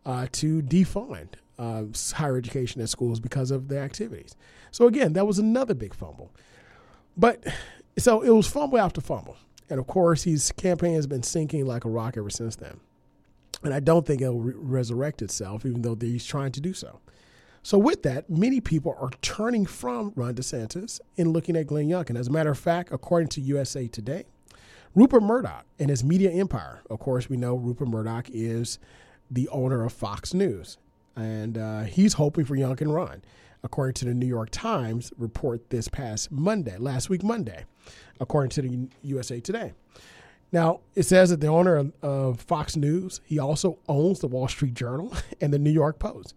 uh, 0.05 0.27
to 0.31 0.62
defund 0.62 1.29
uh, 1.57 1.83
higher 2.15 2.38
education 2.38 2.81
at 2.81 2.89
schools 2.89 3.19
because 3.19 3.51
of 3.51 3.67
the 3.67 3.77
activities. 3.77 4.36
So 4.71 4.88
again, 4.88 5.13
that 5.13 5.27
was 5.27 5.39
another 5.39 5.74
big 5.74 5.93
fumble. 5.93 6.31
But 7.17 7.43
so 7.98 8.21
it 8.21 8.29
was 8.29 8.48
fumble 8.48 8.79
after 8.79 9.01
fumble. 9.01 9.38
And 9.70 9.80
of 9.80 9.88
course, 9.88 10.24
his 10.24 10.52
campaign 10.54 10.96
has 10.96 11.08
been 11.08 11.24
sinking 11.24 11.66
like 11.66 11.86
a 11.86 11.90
rock 11.90 12.18
ever 12.18 12.30
since 12.30 12.56
then. 12.56 12.80
And 13.64 13.74
I 13.74 13.80
don't 13.80 14.06
think 14.06 14.22
it'll 14.22 14.40
re- 14.40 14.54
resurrect 14.56 15.22
itself, 15.22 15.66
even 15.66 15.82
though 15.82 15.98
he's 16.00 16.26
trying 16.26 16.52
to 16.54 16.62
do 16.62 16.74
so. 16.74 17.00
So, 17.62 17.78
with 17.78 18.04
that, 18.04 18.30
many 18.30 18.62
people 18.62 18.96
are 19.00 19.10
turning 19.22 19.66
from 19.66 20.14
Ron 20.16 20.34
DeSantis 20.36 21.02
and 21.18 21.34
looking 21.34 21.58
at 21.58 21.68
Glenn 21.68 21.90
Youngkin. 21.90 22.18
As 22.18 22.28
a 22.28 22.32
matter 22.32 22.52
of 22.52 22.58
fact, 22.58 22.90
according 22.94 23.28
to 23.30 23.42
USA 23.42 23.88
Today, 23.88 24.24
Rupert 24.96 25.24
Murdoch 25.24 25.66
and 25.78 25.90
his 25.90 26.04
media 26.04 26.32
empire, 26.32 26.82
of 26.90 27.00
course, 27.00 27.30
we 27.30 27.38
know 27.38 27.56
Rupert 27.56 27.90
Murdoch 27.90 28.30
is 28.32 28.80
the 29.30 29.48
owner 29.50 29.84
of 29.84 29.94
Fox 29.94 30.34
News. 30.34 30.78
And 31.16 31.58
uh, 31.58 31.84
he's 31.84 32.14
hoping 32.14 32.46
for 32.46 32.56
Youngkin 32.56 32.94
Ron, 32.94 33.22
according 33.63 33.94
to 33.96 34.06
the 34.06 34.13
New 34.13 34.25
York 34.25 34.50
Times 34.51 35.12
report 35.18 35.70
this 35.70 35.88
past 35.88 36.32
Monday, 36.32 36.78
last 36.78 37.10
week 37.10 37.24
Monday, 37.24 37.66
according 38.20 38.50
to 38.51 38.62
the 38.62 38.88
USA 39.04 39.39
Today. 39.39 39.74
Now, 40.51 40.80
it 40.96 41.04
says 41.04 41.30
that 41.30 41.42
the 41.42 41.48
owner 41.48 41.75
of, 41.75 41.94
of 42.01 42.42
Fox 42.42 42.75
News, 42.75 43.22
he 43.24 43.38
also 43.38 43.78
owns 43.88 44.20
the 44.20 44.28
Wall 44.28 44.48
Street 44.48 44.74
Journal 44.74 45.13
and 45.42 45.54
the 45.54 45.60
New 45.60 45.72
York 45.72 46.00
Post. 46.00 46.34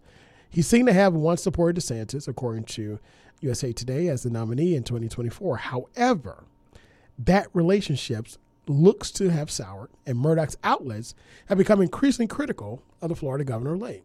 He 0.49 0.61
seemed 0.61 0.87
to 0.87 0.93
have 0.93 1.13
once 1.13 1.41
supported 1.41 1.81
DeSantis, 1.81 2.27
according 2.27 2.65
to 2.65 2.99
USA 3.41 3.71
Today, 3.71 4.07
as 4.07 4.23
the 4.23 4.29
nominee 4.29 4.75
in 4.75 4.83
2024. 4.83 5.57
However, 5.57 6.43
that 7.17 7.47
relationship 7.53 8.27
looks 8.67 9.11
to 9.11 9.29
have 9.29 9.49
soured, 9.49 9.89
and 10.05 10.17
Murdoch's 10.17 10.57
outlets 10.63 11.15
have 11.47 11.57
become 11.57 11.81
increasingly 11.81 12.27
critical 12.27 12.83
of 13.01 13.09
the 13.09 13.15
Florida 13.15 13.43
governor 13.43 13.75
late. 13.75 14.03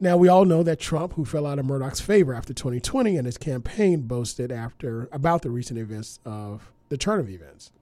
Now, 0.00 0.16
we 0.16 0.28
all 0.28 0.44
know 0.44 0.62
that 0.62 0.78
Trump, 0.78 1.14
who 1.14 1.24
fell 1.24 1.44
out 1.44 1.58
of 1.58 1.66
Murdoch's 1.66 2.00
favor 2.00 2.32
after 2.32 2.54
2020 2.54 3.16
and 3.16 3.26
his 3.26 3.36
campaign 3.36 4.02
boasted 4.02 4.52
after 4.52 5.08
about 5.10 5.42
the 5.42 5.50
recent 5.50 5.78
events 5.78 6.20
of 6.24 6.70
the 6.88 6.96
turn 6.96 7.18
of 7.18 7.28
events. 7.28 7.72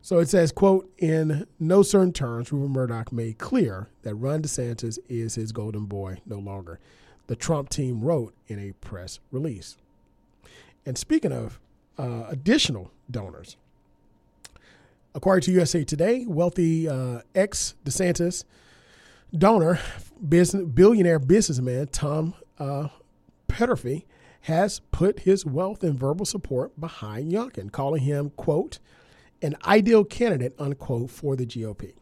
So 0.00 0.18
it 0.18 0.28
says, 0.28 0.50
quote, 0.50 0.90
in 0.98 1.46
no 1.58 1.82
certain 1.82 2.12
terms, 2.12 2.52
Rupert 2.52 2.70
Murdoch 2.70 3.12
made 3.12 3.38
clear 3.38 3.88
that 4.02 4.14
Ron 4.14 4.40
DeSantis 4.40 4.98
is 5.08 5.34
his 5.34 5.52
golden 5.52 5.84
boy 5.84 6.18
no 6.24 6.38
longer. 6.38 6.78
The 7.26 7.36
Trump 7.36 7.68
team 7.68 8.00
wrote 8.00 8.32
in 8.46 8.58
a 8.58 8.72
press 8.74 9.18
release. 9.30 9.76
And 10.86 10.96
speaking 10.96 11.32
of 11.32 11.58
uh, 11.98 12.26
additional 12.28 12.92
donors, 13.10 13.56
according 15.14 15.42
to 15.42 15.52
USA 15.52 15.84
Today, 15.84 16.24
wealthy 16.26 16.88
uh, 16.88 17.22
ex 17.34 17.74
DeSantis 17.84 18.44
donor, 19.36 19.80
business, 20.28 20.64
billionaire 20.64 21.18
businessman 21.18 21.88
Tom 21.88 22.34
uh, 22.58 22.88
Peterffy 23.48 24.04
has 24.42 24.80
put 24.92 25.20
his 25.20 25.44
wealth 25.44 25.82
and 25.82 25.98
verbal 25.98 26.24
support 26.24 26.78
behind 26.80 27.32
Youngkin, 27.32 27.72
calling 27.72 28.02
him, 28.02 28.30
quote, 28.30 28.78
an 29.42 29.56
ideal 29.64 30.04
candidate, 30.04 30.54
unquote, 30.58 31.10
for 31.10 31.34
the 31.36 31.44
GOP. 31.44 31.94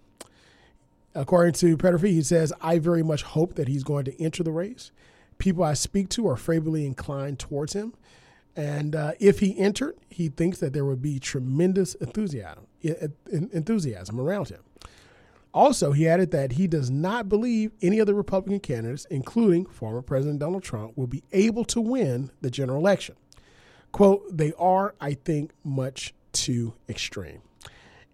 According 1.14 1.54
to 1.54 1.76
Peterffy, 1.76 2.10
he 2.10 2.22
says, 2.22 2.52
I 2.60 2.78
very 2.78 3.02
much 3.02 3.22
hope 3.22 3.54
that 3.54 3.68
he's 3.68 3.84
going 3.84 4.04
to 4.06 4.22
enter 4.22 4.42
the 4.42 4.52
race. 4.52 4.90
People 5.38 5.64
I 5.64 5.74
speak 5.74 6.08
to 6.10 6.28
are 6.28 6.36
favorably 6.36 6.84
inclined 6.84 7.38
towards 7.38 7.72
him. 7.72 7.94
And 8.56 8.94
uh, 8.94 9.12
if 9.18 9.40
he 9.40 9.58
entered, 9.58 9.96
he 10.08 10.28
thinks 10.28 10.58
that 10.58 10.72
there 10.72 10.84
would 10.84 11.02
be 11.02 11.18
tremendous 11.18 11.94
enthusiasm, 11.94 12.66
enthusiasm 13.32 14.20
around 14.20 14.48
him. 14.48 14.60
Also, 15.54 15.92
he 15.92 16.08
added 16.08 16.32
that 16.32 16.52
he 16.52 16.66
does 16.66 16.90
not 16.90 17.28
believe 17.28 17.70
any 17.80 18.00
of 18.00 18.08
the 18.08 18.14
Republican 18.14 18.58
candidates, 18.58 19.06
including 19.08 19.64
former 19.66 20.02
President 20.02 20.40
Donald 20.40 20.64
Trump, 20.64 20.98
will 20.98 21.06
be 21.06 21.22
able 21.32 21.64
to 21.66 21.80
win 21.80 22.32
the 22.40 22.50
general 22.50 22.80
election. 22.80 23.14
Quote, 23.92 24.36
they 24.36 24.52
are, 24.58 24.96
I 25.00 25.14
think, 25.14 25.52
much 25.62 26.12
too 26.32 26.74
extreme. 26.88 27.40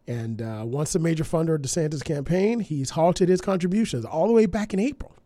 And 0.07 0.43
uh, 0.43 0.65
once 0.67 0.95
a 0.95 0.99
major 0.99 1.25
funder 1.25 1.55
of 1.55 1.63
DeSantis' 1.63 2.05
campaign, 2.05 2.61
he's 2.61 2.91
halted 2.91 3.31
his 3.31 3.41
contributions 3.41 4.05
all 4.05 4.27
the 4.27 4.35
way 4.35 4.45
back 4.45 4.75
in 4.75 4.81
April 4.81 5.17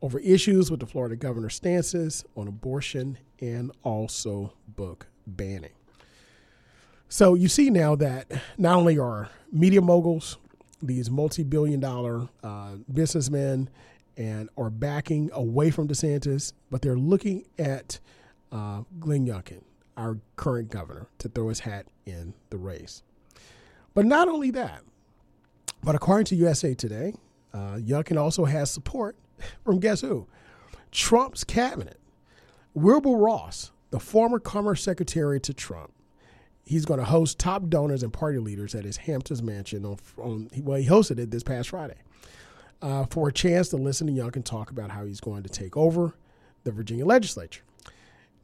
over 0.00 0.20
issues 0.20 0.70
with 0.70 0.78
the 0.78 0.86
Florida 0.86 1.16
governor's 1.16 1.56
stances 1.56 2.24
on 2.36 2.46
abortion 2.46 3.18
and 3.40 3.72
also 3.82 4.52
book 4.68 5.08
banning. 5.26 5.72
So 7.08 7.34
you 7.34 7.48
see 7.48 7.70
now 7.70 7.96
that 7.96 8.30
not 8.58 8.76
only 8.76 8.96
are 8.98 9.30
media 9.50 9.80
moguls, 9.80 10.36
these 10.82 11.10
multi-billion 11.10 11.80
dollar 11.80 12.28
uh, 12.42 12.76
businessmen 12.92 13.68
and 14.16 14.48
are 14.56 14.70
backing 14.70 15.30
away 15.32 15.70
from 15.70 15.88
DeSantis, 15.88 16.52
but 16.70 16.82
they're 16.82 16.98
looking 16.98 17.46
at 17.58 18.00
uh, 18.50 18.82
Glenn 18.98 19.26
Youngkin, 19.26 19.62
our 19.96 20.18
current 20.36 20.70
governor, 20.70 21.06
to 21.18 21.28
throw 21.28 21.48
his 21.48 21.60
hat 21.60 21.86
in 22.06 22.34
the 22.50 22.58
race. 22.58 23.02
But 23.94 24.06
not 24.06 24.28
only 24.28 24.50
that, 24.52 24.82
but 25.82 25.94
according 25.94 26.26
to 26.26 26.36
USA 26.36 26.74
Today, 26.74 27.14
uh, 27.54 27.76
Youngkin 27.76 28.20
also 28.20 28.44
has 28.44 28.70
support 28.70 29.16
from 29.64 29.78
guess 29.78 30.00
who? 30.00 30.26
Trump's 30.90 31.44
cabinet. 31.44 31.98
Wilbur 32.74 33.10
Ross, 33.10 33.70
the 33.90 34.00
former 34.00 34.38
Commerce 34.38 34.82
Secretary 34.82 35.40
to 35.40 35.52
Trump, 35.54 35.92
he's 36.68 36.84
going 36.84 37.00
to 37.00 37.06
host 37.06 37.38
top 37.38 37.68
donors 37.68 38.02
and 38.02 38.12
party 38.12 38.38
leaders 38.38 38.74
at 38.74 38.84
his 38.84 38.98
Hamptons 38.98 39.42
mansion 39.42 39.86
on, 39.86 39.96
on 40.18 40.50
well, 40.58 40.78
he 40.78 40.86
hosted 40.86 41.18
it 41.18 41.30
this 41.30 41.42
past 41.42 41.70
Friday 41.70 41.96
uh, 42.82 43.06
for 43.06 43.28
a 43.28 43.32
chance 43.32 43.70
to 43.70 43.76
listen 43.76 44.06
to 44.06 44.12
Youngkin 44.12 44.44
talk 44.44 44.70
about 44.70 44.90
how 44.90 45.06
he's 45.06 45.20
going 45.20 45.42
to 45.42 45.48
take 45.48 45.76
over 45.76 46.14
the 46.64 46.70
Virginia 46.70 47.06
legislature. 47.06 47.62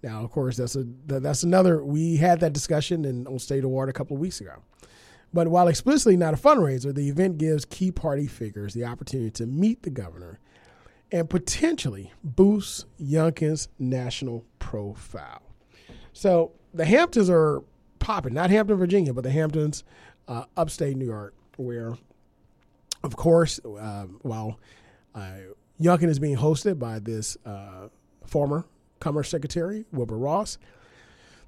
Now, 0.02 0.22
of 0.24 0.30
course, 0.30 0.56
that's 0.56 0.74
a 0.76 0.84
that's 1.06 1.42
another. 1.42 1.84
We 1.84 2.16
had 2.16 2.40
that 2.40 2.52
discussion 2.52 3.04
in 3.04 3.26
on 3.26 3.38
State 3.38 3.64
of 3.64 3.70
Ward 3.70 3.88
a 3.88 3.92
couple 3.92 4.16
of 4.16 4.20
weeks 4.20 4.40
ago. 4.40 4.62
But 5.32 5.48
while 5.48 5.68
explicitly 5.68 6.16
not 6.16 6.32
a 6.32 6.36
fundraiser, 6.36 6.94
the 6.94 7.08
event 7.08 7.38
gives 7.38 7.64
key 7.64 7.90
party 7.90 8.26
figures 8.26 8.72
the 8.72 8.84
opportunity 8.84 9.30
to 9.32 9.46
meet 9.46 9.82
the 9.82 9.90
governor 9.90 10.38
and 11.10 11.28
potentially 11.28 12.12
boost 12.22 12.86
Youngkin's 13.00 13.68
national 13.78 14.44
profile. 14.58 15.42
So 16.12 16.52
the 16.72 16.84
Hamptons 16.84 17.28
are 17.28 17.62
popping. 18.04 18.34
Not 18.34 18.50
Hampton, 18.50 18.76
Virginia, 18.76 19.14
but 19.14 19.24
the 19.24 19.30
Hamptons, 19.30 19.82
uh, 20.28 20.44
upstate 20.56 20.96
New 20.96 21.06
York, 21.06 21.34
where, 21.56 21.96
of 23.02 23.16
course, 23.16 23.58
uh, 23.64 24.04
while 24.20 24.60
uh, 25.14 25.32
Youngkin 25.80 26.08
is 26.08 26.18
being 26.18 26.36
hosted 26.36 26.78
by 26.78 26.98
this 26.98 27.36
uh, 27.46 27.88
former 28.26 28.66
Commerce 29.00 29.30
Secretary, 29.30 29.86
Wilbur 29.90 30.18
Ross, 30.18 30.58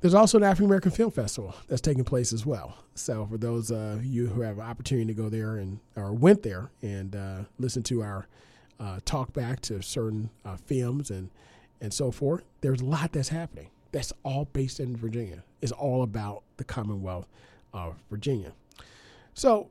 there's 0.00 0.14
also 0.14 0.38
an 0.38 0.44
African 0.44 0.66
American 0.66 0.90
Film 0.90 1.10
Festival 1.10 1.54
that's 1.68 1.80
taking 1.80 2.04
place 2.04 2.32
as 2.32 2.46
well. 2.46 2.78
So 2.94 3.26
for 3.30 3.36
those 3.36 3.70
of 3.70 4.04
you 4.04 4.26
who 4.26 4.40
have 4.40 4.58
an 4.58 4.64
opportunity 4.64 5.06
to 5.06 5.14
go 5.14 5.28
there 5.28 5.56
and 5.56 5.80
or 5.94 6.12
went 6.12 6.42
there 6.42 6.70
and 6.82 7.14
uh, 7.14 7.38
listen 7.58 7.82
to 7.84 8.02
our 8.02 8.28
uh, 8.80 9.00
talk 9.04 9.32
back 9.32 9.60
to 9.62 9.82
certain 9.82 10.30
uh, 10.44 10.56
films 10.56 11.10
and 11.10 11.30
and 11.80 11.92
so 11.92 12.10
forth, 12.10 12.44
there's 12.62 12.80
a 12.80 12.84
lot 12.84 13.12
that's 13.12 13.28
happening 13.28 13.68
that's 13.92 14.12
all 14.24 14.44
based 14.52 14.78
in 14.78 14.96
Virginia. 14.96 15.42
It's 15.66 15.72
all 15.72 16.04
about 16.04 16.44
the 16.58 16.64
Commonwealth 16.64 17.26
of 17.72 17.96
Virginia. 18.08 18.52
So, 19.34 19.68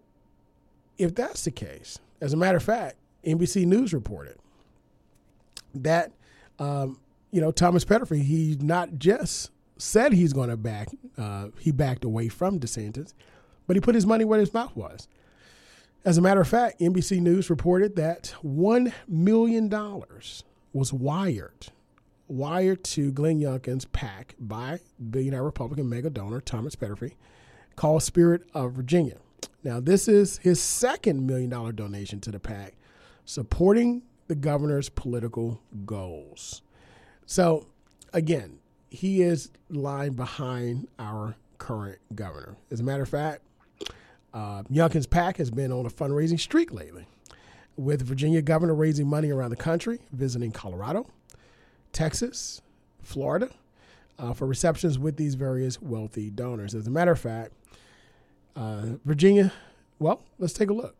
if 0.97 1.15
that's 1.15 1.45
the 1.45 1.51
case, 1.51 1.99
as 2.19 2.33
a 2.33 2.37
matter 2.37 2.57
of 2.57 2.63
fact, 2.63 2.97
NBC 3.23 3.65
News 3.65 3.93
reported 3.93 4.35
that 5.73 6.11
um, 6.59 6.99
you 7.31 7.39
know 7.39 7.51
Thomas 7.51 7.85
Peterffy 7.85 8.21
he 8.23 8.57
not 8.59 8.99
just 8.99 9.51
said 9.77 10.11
he's 10.11 10.33
going 10.33 10.49
to 10.49 10.57
back 10.57 10.89
uh, 11.17 11.47
he 11.59 11.71
backed 11.71 12.03
away 12.03 12.27
from 12.27 12.59
DeSantis, 12.59 13.13
but 13.65 13.77
he 13.77 13.79
put 13.79 13.95
his 13.95 14.05
money 14.05 14.25
where 14.25 14.41
his 14.41 14.53
mouth 14.53 14.75
was. 14.75 15.07
As 16.03 16.17
a 16.17 16.21
matter 16.21 16.41
of 16.41 16.47
fact, 16.49 16.81
NBC 16.81 17.21
News 17.21 17.49
reported 17.49 17.95
that 17.95 18.35
one 18.41 18.91
million 19.07 19.69
dollars 19.69 20.43
was 20.73 20.91
wired 20.91 21.67
wired 22.27 22.83
to 22.83 23.11
Glenn 23.11 23.39
Youngkin's 23.39 23.85
PAC 23.85 24.35
by 24.39 24.79
billionaire 25.09 25.43
Republican 25.43 25.89
mega 25.89 26.09
donor 26.09 26.41
Thomas 26.41 26.75
Peterffy 26.75 27.13
called 27.75 28.03
Spirit 28.03 28.43
of 28.53 28.73
Virginia. 28.73 29.17
Now, 29.63 29.79
this 29.79 30.07
is 30.07 30.37
his 30.39 30.61
second 30.61 31.25
million 31.25 31.49
dollar 31.49 31.71
donation 31.71 32.19
to 32.21 32.31
the 32.31 32.39
PAC, 32.39 32.73
supporting 33.25 34.03
the 34.27 34.35
governor's 34.35 34.89
political 34.89 35.59
goals. 35.85 36.61
So, 37.25 37.67
again, 38.13 38.59
he 38.89 39.21
is 39.21 39.51
lying 39.69 40.13
behind 40.13 40.87
our 40.99 41.35
current 41.57 41.99
governor. 42.13 42.55
As 42.71 42.79
a 42.79 42.83
matter 42.83 43.03
of 43.03 43.09
fact, 43.09 43.41
uh, 44.33 44.63
Youngkin's 44.63 45.07
PAC 45.07 45.37
has 45.37 45.49
been 45.49 45.71
on 45.71 45.85
a 45.85 45.89
fundraising 45.89 46.39
streak 46.39 46.71
lately, 46.71 47.07
with 47.77 48.01
Virginia 48.03 48.41
governor 48.41 48.75
raising 48.75 49.07
money 49.07 49.31
around 49.31 49.49
the 49.49 49.55
country, 49.55 49.99
visiting 50.11 50.51
Colorado, 50.51 51.07
Texas, 51.95 52.61
Florida, 53.01 53.49
uh, 54.19 54.33
for 54.33 54.45
receptions 54.45 54.99
with 54.99 55.15
these 55.15 55.35
various 55.35 55.81
wealthy 55.81 56.29
donors. 56.29 56.75
As 56.75 56.87
a 56.87 56.91
matter 56.91 57.13
of 57.13 57.19
fact, 57.19 57.53
uh, 58.57 58.97
Virginia, 59.05 59.53
well, 59.97 60.21
let's 60.37 60.51
take 60.51 60.69
a 60.69 60.73
look. 60.73 60.93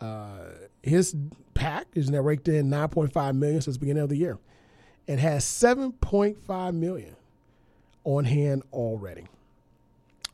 Uh, 0.00 0.48
his 0.82 1.14
PAC 1.54 1.86
is 1.94 2.10
now 2.10 2.18
raked 2.18 2.48
in 2.48 2.68
9.5 2.68 3.36
million 3.36 3.60
since 3.60 3.76
the 3.76 3.80
beginning 3.80 4.02
of 4.02 4.08
the 4.08 4.16
year, 4.16 4.38
and 5.06 5.20
has 5.20 5.44
7.5 5.44 6.74
million 6.74 7.14
on 8.02 8.24
hand 8.24 8.64
already. 8.72 9.28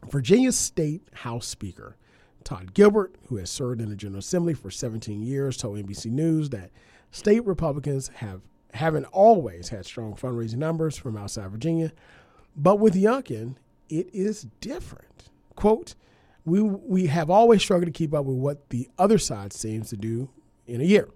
Virginia 0.08 0.52
State 0.52 1.02
House 1.12 1.46
Speaker 1.46 1.96
Todd 2.44 2.72
Gilbert, 2.72 3.14
who 3.28 3.36
has 3.36 3.50
served 3.50 3.82
in 3.82 3.90
the 3.90 3.96
General 3.96 4.20
Assembly 4.20 4.54
for 4.54 4.70
17 4.70 5.22
years, 5.22 5.58
told 5.58 5.76
NBC 5.76 6.06
News 6.10 6.48
that 6.48 6.70
state 7.10 7.44
Republicans 7.44 8.08
have 8.16 8.40
haven't 8.72 9.04
always 9.06 9.68
had 9.68 9.86
strong 9.86 10.14
fundraising 10.14 10.56
numbers 10.56 10.96
from 10.96 11.16
outside 11.16 11.50
Virginia, 11.50 11.92
but 12.56 12.78
with 12.78 12.94
Youngkin, 12.94 13.56
it 13.88 14.08
is 14.12 14.46
different. 14.60 15.30
Quote, 15.56 15.94
we, 16.44 16.60
we 16.60 17.06
have 17.06 17.30
always 17.30 17.62
struggled 17.62 17.86
to 17.86 17.92
keep 17.92 18.14
up 18.14 18.24
with 18.24 18.36
what 18.36 18.68
the 18.70 18.88
other 18.98 19.18
side 19.18 19.52
seems 19.52 19.90
to 19.90 19.96
do 19.96 20.28
in 20.66 20.80
a 20.80 20.84
year, 20.84 21.08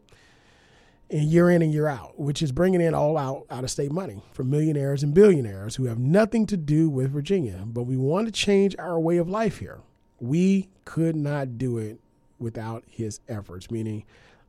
and 1.11 1.25
year 1.25 1.51
in 1.51 1.63
and 1.63 1.73
year 1.73 1.89
out, 1.89 2.19
which 2.19 2.43
is 2.43 2.53
bringing 2.53 2.81
in 2.81 2.95
all 2.95 3.17
out 3.17 3.47
out 3.51 3.65
of 3.65 3.71
state 3.71 3.93
money 3.93 4.23
from 4.33 4.51
millionaires 4.51 5.03
and 5.03 5.15
billionaires 5.15 5.77
who 5.77 5.85
have 5.85 5.99
nothing 5.99 6.47
to 6.47 6.57
do 6.57 6.91
with 6.91 7.11
Virginia. 7.11 7.63
But 7.65 7.85
we 7.85 7.97
want 7.97 8.27
to 8.27 8.33
change 8.33 8.77
our 8.79 8.99
way 9.01 9.17
of 9.17 9.29
life 9.29 9.59
here. 9.59 9.81
We 10.21 10.69
could 10.85 11.17
not 11.17 11.59
do 11.59 11.79
it 11.79 12.01
without 12.39 12.85
his 12.89 13.21
efforts, 13.29 13.71
meaning 13.71 14.05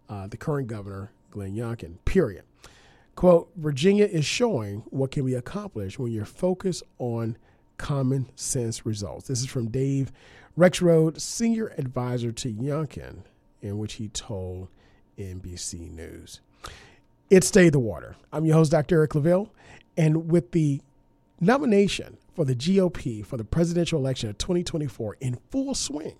uh, 0.09 0.27
the 0.27 0.37
current 0.37 0.67
governor, 0.67 1.11
Glenn 1.31 1.55
Youngkin, 1.55 1.97
period. 2.05 2.43
Quote, 3.17 3.49
Virginia 3.55 4.05
is 4.05 4.25
showing 4.25 4.83
what 4.91 5.09
can 5.09 5.25
be 5.25 5.33
accomplished 5.33 5.97
when 5.97 6.11
you're 6.11 6.23
focused 6.23 6.83
on 6.99 7.35
common 7.79 8.29
sense 8.35 8.85
results. 8.85 9.27
This 9.27 9.41
is 9.41 9.47
from 9.47 9.69
Dave 9.69 10.11
Rexrode, 10.55 11.19
senior 11.19 11.73
advisor 11.79 12.31
to 12.31 12.53
Youngkin, 12.53 13.23
in 13.63 13.79
which 13.79 13.93
he 13.93 14.09
told 14.09 14.67
NBC 15.17 15.89
News. 15.89 16.41
It 17.31 17.43
stayed 17.43 17.73
the 17.73 17.79
water. 17.79 18.15
I'm 18.31 18.45
your 18.45 18.53
host, 18.53 18.69
Dr. 18.69 18.97
Eric 18.97 19.09
Claville, 19.09 19.49
and 19.97 20.29
with 20.29 20.51
the 20.51 20.79
nomination 21.41 22.17
for 22.35 22.45
the 22.45 22.55
GOP 22.55 23.25
for 23.25 23.37
the 23.37 23.43
presidential 23.43 23.99
election 23.99 24.29
of 24.29 24.37
2024 24.37 25.17
in 25.21 25.39
full 25.49 25.73
swing, 25.73 26.17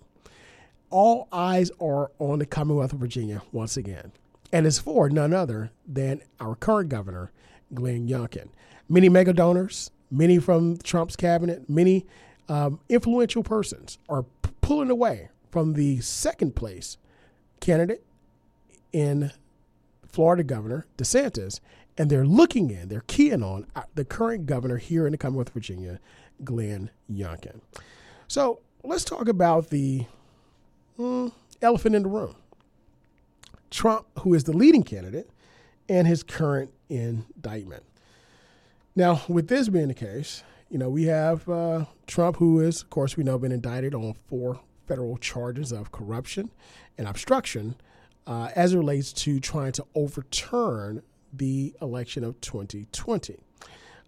all 0.90 1.28
eyes 1.30 1.70
are 1.80 2.10
on 2.18 2.40
the 2.40 2.46
Commonwealth 2.46 2.92
of 2.92 2.98
Virginia 2.98 3.42
once 3.52 3.76
again. 3.76 4.10
And 4.52 4.66
it's 4.66 4.78
for 4.78 5.10
none 5.10 5.32
other 5.32 5.70
than 5.86 6.22
our 6.40 6.54
current 6.54 6.88
governor, 6.88 7.30
Glenn 7.74 8.08
Youngkin. 8.08 8.48
Many 8.88 9.08
mega 9.08 9.32
donors, 9.32 9.90
many 10.10 10.38
from 10.38 10.78
Trump's 10.78 11.16
cabinet, 11.16 11.68
many 11.68 12.06
um, 12.48 12.80
influential 12.88 13.42
persons 13.42 13.98
are 14.08 14.22
p- 14.22 14.50
pulling 14.62 14.90
away 14.90 15.28
from 15.50 15.74
the 15.74 16.00
second 16.00 16.56
place 16.56 16.96
candidate 17.60 18.04
in 18.92 19.32
Florida 20.06 20.42
Governor 20.42 20.86
DeSantis, 20.96 21.60
and 21.98 22.10
they're 22.10 22.24
looking 22.26 22.70
in, 22.70 22.88
they're 22.88 23.04
keying 23.06 23.42
on 23.42 23.66
uh, 23.76 23.82
the 23.94 24.04
current 24.04 24.46
governor 24.46 24.78
here 24.78 25.06
in 25.06 25.12
the 25.12 25.18
Commonwealth 25.18 25.48
of 25.48 25.54
Virginia, 25.54 26.00
Glenn 26.42 26.90
Youngkin. 27.12 27.60
So 28.26 28.60
let's 28.82 29.04
talk 29.04 29.28
about 29.28 29.70
the 29.70 30.06
mm, 30.98 31.32
elephant 31.60 31.94
in 31.94 32.04
the 32.04 32.08
room. 32.08 32.36
Trump, 33.70 34.06
who 34.20 34.34
is 34.34 34.44
the 34.44 34.52
leading 34.52 34.82
candidate, 34.82 35.30
and 35.88 36.06
his 36.06 36.22
current 36.22 36.70
indictment. 36.88 37.84
Now, 38.94 39.22
with 39.28 39.48
this 39.48 39.68
being 39.68 39.88
the 39.88 39.94
case, 39.94 40.42
you 40.70 40.78
know, 40.78 40.90
we 40.90 41.04
have 41.04 41.48
uh, 41.48 41.84
Trump, 42.06 42.36
who 42.36 42.60
is, 42.60 42.82
of 42.82 42.90
course, 42.90 43.16
we 43.16 43.24
know, 43.24 43.38
been 43.38 43.52
indicted 43.52 43.94
on 43.94 44.14
four 44.26 44.60
federal 44.86 45.16
charges 45.18 45.72
of 45.72 45.92
corruption 45.92 46.50
and 46.96 47.06
obstruction 47.06 47.76
uh, 48.26 48.50
as 48.54 48.74
it 48.74 48.78
relates 48.78 49.12
to 49.12 49.40
trying 49.40 49.72
to 49.72 49.84
overturn 49.94 51.02
the 51.32 51.74
election 51.80 52.24
of 52.24 52.40
2020. 52.40 53.36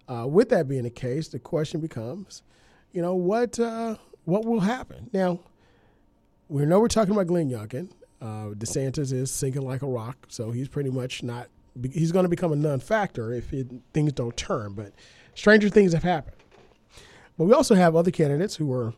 Uh, 0.09 0.27
with 0.27 0.49
that 0.49 0.69
being 0.69 0.83
the 0.83 0.91
case, 0.91 1.29
the 1.29 1.39
question 1.39 1.81
becomes, 1.81 2.43
you 2.93 3.01
know, 3.01 3.15
what 3.15 3.59
uh, 3.61 3.97
what 4.25 4.45
will 4.45 4.61
happen? 4.61 5.09
Now, 5.13 5.41
we 6.49 6.65
know 6.67 6.81
we're 6.81 6.89
talking 6.89 7.15
about 7.15 7.29
Glenn 7.29 7.49
Youngkin. 7.49 7.91
Uh, 8.21 8.51
DeSantis 8.55 9.13
is 9.13 9.31
sinking 9.31 9.63
like 9.63 9.83
a 9.83 9.87
rock, 9.87 10.27
so 10.29 10.51
he's 10.51 10.69
pretty 10.69 10.91
much 10.91 11.23
not. 11.23 11.49
He's 11.93 12.13
going 12.13 12.25
to 12.25 12.29
become 12.29 12.53
a 12.53 12.57
non-factor 12.57 13.33
if 13.33 13.53
it, 13.53 13.69
things 13.95 14.13
don't 14.13 14.37
turn. 14.37 14.75
But 14.75 14.93
stranger 15.35 15.69
things 15.69 15.93
have 15.93 16.03
happened. 16.03 16.37
But 17.39 17.45
we 17.45 17.55
also 17.55 17.75
have 17.75 17.97
other 17.97 18.11
candidates 18.11 18.57
who 18.57 18.71
are 18.73 18.93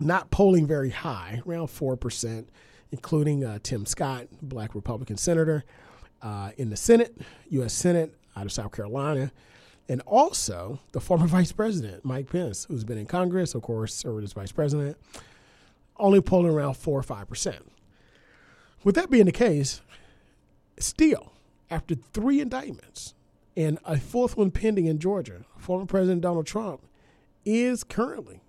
not 0.00 0.30
polling 0.30 0.66
very 0.66 0.90
high, 0.90 1.42
around 1.46 1.68
four 1.68 1.96
percent, 1.96 2.48
including 2.90 3.44
uh, 3.44 3.58
Tim 3.62 3.86
Scott, 3.86 4.26
Black 4.40 4.74
Republican 4.74 5.16
senator 5.16 5.64
uh, 6.22 6.50
in 6.56 6.70
the 6.70 6.76
Senate, 6.76 7.16
U.S. 7.50 7.72
Senate 7.72 8.14
out 8.36 8.46
of 8.46 8.52
South 8.52 8.72
Carolina, 8.72 9.30
and 9.88 10.00
also 10.02 10.80
the 10.92 11.00
former 11.00 11.26
Vice 11.28 11.52
President 11.52 12.04
Mike 12.04 12.30
Pence, 12.30 12.64
who's 12.64 12.84
been 12.84 12.98
in 12.98 13.06
Congress, 13.06 13.54
of 13.54 13.62
course, 13.62 13.94
served 13.94 14.24
as 14.24 14.32
Vice 14.32 14.52
President, 14.52 14.96
only 15.98 16.20
polling 16.20 16.52
around 16.52 16.74
four 16.74 16.98
or 16.98 17.02
five 17.02 17.28
percent. 17.28 17.64
With 18.84 18.94
that 18.96 19.10
being 19.10 19.26
the 19.26 19.32
case, 19.32 19.80
still, 20.78 21.32
after 21.70 21.94
three 21.94 22.40
indictments 22.40 23.14
and 23.56 23.78
a 23.84 23.98
fourth 23.98 24.36
one 24.36 24.50
pending 24.50 24.86
in 24.86 24.98
Georgia, 24.98 25.44
former 25.56 25.86
President 25.86 26.20
Donald 26.20 26.46
Trump 26.46 26.82
is 27.44 27.84
currently 27.84 28.42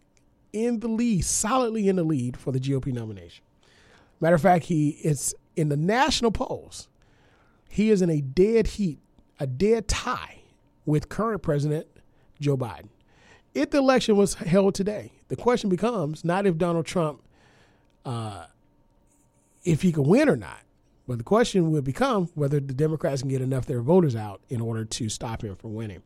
in 0.52 0.80
the 0.80 0.88
lead, 0.88 1.26
solidly 1.26 1.88
in 1.88 1.96
the 1.96 2.04
lead 2.04 2.38
for 2.38 2.52
the 2.52 2.60
GOP 2.60 2.88
nomination. 2.94 3.44
Matter 4.20 4.36
of 4.36 4.42
fact, 4.42 4.66
he 4.66 4.90
is 5.04 5.36
in 5.56 5.70
the 5.70 5.78
national 5.78 6.32
polls. 6.32 6.88
He 7.70 7.90
is 7.90 8.02
in 8.02 8.10
a 8.10 8.22
dead 8.22 8.68
heat, 8.68 9.00
a 9.40 9.48
dead 9.48 9.88
tie 9.88 10.42
with 10.86 11.10
current 11.10 11.42
President 11.42 11.88
Joe 12.40 12.58
Biden. 12.58 12.90
If 13.54 13.72
the 13.72 13.80
election 13.80 14.16
was 14.16 14.36
held 14.36 14.76
today, 14.76 15.12
the 15.28 15.36
question 15.36 15.70
becomes 15.70 16.24
not 16.24 16.46
if 16.46 16.58
Donald 16.58 16.86
Trump 16.86 17.22
uh, 18.06 18.46
if 19.64 19.82
he 19.82 19.92
could 19.92 20.08
win 20.08 20.30
or 20.30 20.36
not. 20.36 20.62
But 21.08 21.18
the 21.18 21.24
question 21.24 21.72
would 21.72 21.84
become 21.84 22.30
whether 22.34 22.60
the 22.60 22.74
Democrats 22.74 23.22
can 23.22 23.30
get 23.30 23.42
enough 23.42 23.64
of 23.64 23.68
their 23.68 23.82
voters 23.82 24.16
out 24.16 24.42
in 24.50 24.62
order 24.62 24.86
to 24.86 25.10
stop 25.10 25.44
him 25.44 25.56
from 25.56 25.76
winning, 25.76 26.02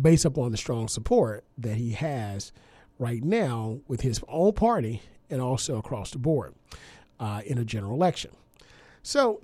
based 0.00 0.24
upon 0.24 0.52
the 0.52 0.56
strong 0.56 0.86
support 0.86 1.44
that 1.58 1.76
he 1.76 1.92
has 1.92 2.52
right 2.98 3.22
now 3.22 3.80
with 3.88 4.02
his 4.02 4.20
own 4.28 4.52
party 4.52 5.02
and 5.30 5.40
also 5.40 5.78
across 5.78 6.12
the 6.12 6.18
board 6.18 6.54
uh, 7.18 7.42
in 7.44 7.58
a 7.58 7.64
general 7.64 7.94
election. 7.94 8.30
So, 9.02 9.42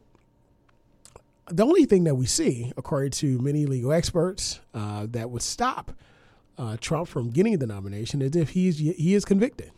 the 1.47 1.65
only 1.65 1.85
thing 1.85 2.05
that 2.05 2.15
we 2.15 2.27
see, 2.27 2.73
according 2.77 3.11
to 3.13 3.39
many 3.41 3.67
legal 3.67 3.93
experts, 3.93 4.61
uh, 4.73 5.07
that 5.11 5.31
would 5.31 5.43
stop 5.43 5.93
uh, 6.57 6.77
Trump 6.81 7.09
from 7.09 7.31
getting 7.31 7.59
the 7.59 7.67
nomination 7.67 8.23
is 8.23 8.37
if 8.37 8.51
he's 8.51 8.79
he 8.79 9.15
is 9.15 9.25
convicted 9.25 9.73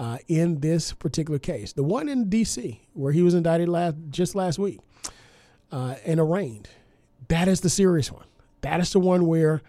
uh, 0.00 0.16
in 0.28 0.60
this 0.60 0.94
particular 0.94 1.38
case. 1.38 1.74
The 1.74 1.82
one 1.82 2.08
in 2.08 2.30
D.C., 2.30 2.80
where 2.94 3.12
he 3.12 3.22
was 3.22 3.34
indicted 3.34 3.68
last, 3.68 3.96
just 4.08 4.34
last 4.34 4.58
week 4.58 4.80
uh, 5.70 5.96
and 6.06 6.18
arraigned, 6.18 6.70
that 7.28 7.48
is 7.48 7.60
the 7.60 7.68
serious 7.68 8.10
one. 8.10 8.24
That 8.62 8.80
is 8.80 8.90
the 8.92 8.98
one 8.98 9.26
where, 9.26 9.60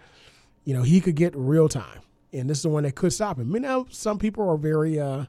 you 0.63 0.73
know, 0.73 0.83
he 0.83 1.01
could 1.01 1.15
get 1.15 1.35
real 1.35 1.67
time. 1.67 1.99
And 2.31 2.49
this 2.49 2.59
is 2.59 2.63
the 2.63 2.69
one 2.69 2.83
that 2.83 2.95
could 2.95 3.11
stop 3.11 3.39
him. 3.39 3.53
You 3.53 3.59
know, 3.59 3.87
some 3.89 4.17
people 4.17 4.49
are 4.49 4.55
very, 4.55 4.99
uh, 5.01 5.25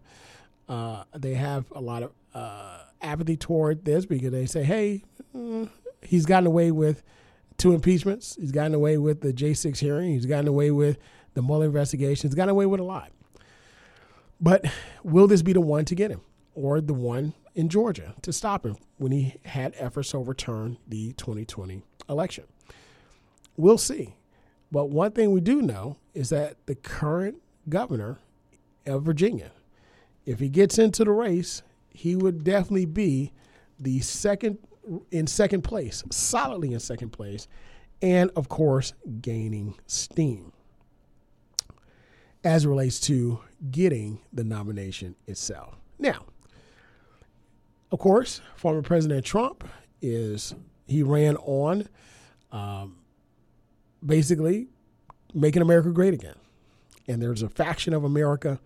uh 0.68 1.02
they 1.16 1.34
have 1.34 1.66
a 1.72 1.80
lot 1.80 2.04
of 2.04 2.12
uh, 2.32 2.82
apathy 3.00 3.36
toward 3.36 3.84
this 3.84 4.06
because 4.06 4.30
they 4.30 4.46
say, 4.46 4.62
hey, 4.62 5.02
mm, 5.36 5.68
he's 6.00 6.26
gotten 6.26 6.46
away 6.46 6.70
with 6.70 7.02
two 7.58 7.74
impeachments. 7.74 8.36
He's 8.40 8.52
gotten 8.52 8.72
away 8.72 8.98
with 8.98 9.20
the 9.20 9.32
J6 9.32 9.76
hearing. 9.78 10.12
He's 10.12 10.26
gotten 10.26 10.46
away 10.46 10.70
with 10.70 10.98
the 11.34 11.42
Mueller 11.42 11.66
investigation. 11.66 12.30
He's 12.30 12.36
gotten 12.36 12.50
away 12.50 12.66
with 12.66 12.78
a 12.78 12.84
lot. 12.84 13.10
But 14.42 14.64
will 15.04 15.28
this 15.28 15.40
be 15.40 15.52
the 15.52 15.60
one 15.60 15.84
to 15.84 15.94
get 15.94 16.10
him 16.10 16.20
or 16.54 16.80
the 16.80 16.92
one 16.92 17.32
in 17.54 17.68
Georgia 17.68 18.14
to 18.22 18.32
stop 18.32 18.66
him 18.66 18.76
when 18.98 19.12
he 19.12 19.36
had 19.44 19.72
efforts 19.78 20.10
to 20.10 20.18
overturn 20.18 20.78
the 20.88 21.12
2020 21.12 21.82
election? 22.08 22.44
We'll 23.56 23.78
see. 23.78 24.16
But 24.72 24.90
one 24.90 25.12
thing 25.12 25.30
we 25.30 25.40
do 25.40 25.62
know 25.62 25.96
is 26.12 26.30
that 26.30 26.56
the 26.66 26.74
current 26.74 27.36
governor 27.68 28.18
of 28.84 29.04
Virginia, 29.04 29.52
if 30.26 30.40
he 30.40 30.48
gets 30.48 30.78
into 30.78 31.04
the 31.04 31.12
race, 31.12 31.62
he 31.90 32.16
would 32.16 32.42
definitely 32.42 32.86
be 32.86 33.32
the 33.78 34.00
second 34.00 34.58
in 35.12 35.28
second 35.28 35.62
place, 35.62 36.02
solidly 36.10 36.72
in 36.72 36.80
second 36.80 37.10
place, 37.10 37.46
and 38.00 38.32
of 38.34 38.48
course, 38.48 38.94
gaining 39.20 39.76
steam 39.86 40.52
as 42.42 42.66
relates 42.66 42.98
to 42.98 43.38
getting 43.70 44.20
the 44.32 44.44
nomination 44.44 45.14
itself. 45.26 45.76
Now, 45.98 46.24
of 47.90 47.98
course, 47.98 48.40
former 48.56 48.82
President 48.82 49.24
Trump 49.24 49.64
is 50.00 50.54
he 50.86 51.02
ran 51.02 51.36
on 51.36 51.88
um, 52.50 52.96
basically 54.04 54.68
making 55.34 55.62
America 55.62 55.90
great 55.90 56.14
again. 56.14 56.36
And 57.08 57.20
there's 57.20 57.42
a 57.42 57.48
faction 57.48 57.94
of 57.94 58.04
America, 58.04 58.60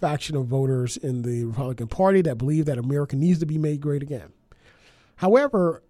faction 0.00 0.36
of 0.36 0.46
voters 0.46 0.96
in 0.96 1.22
the 1.22 1.44
Republican 1.44 1.88
Party 1.88 2.22
that 2.22 2.36
believe 2.38 2.66
that 2.66 2.78
America 2.78 3.16
needs 3.16 3.38
to 3.40 3.46
be 3.46 3.58
made 3.58 3.80
great 3.80 4.02
again. 4.02 4.32
However, 5.16 5.82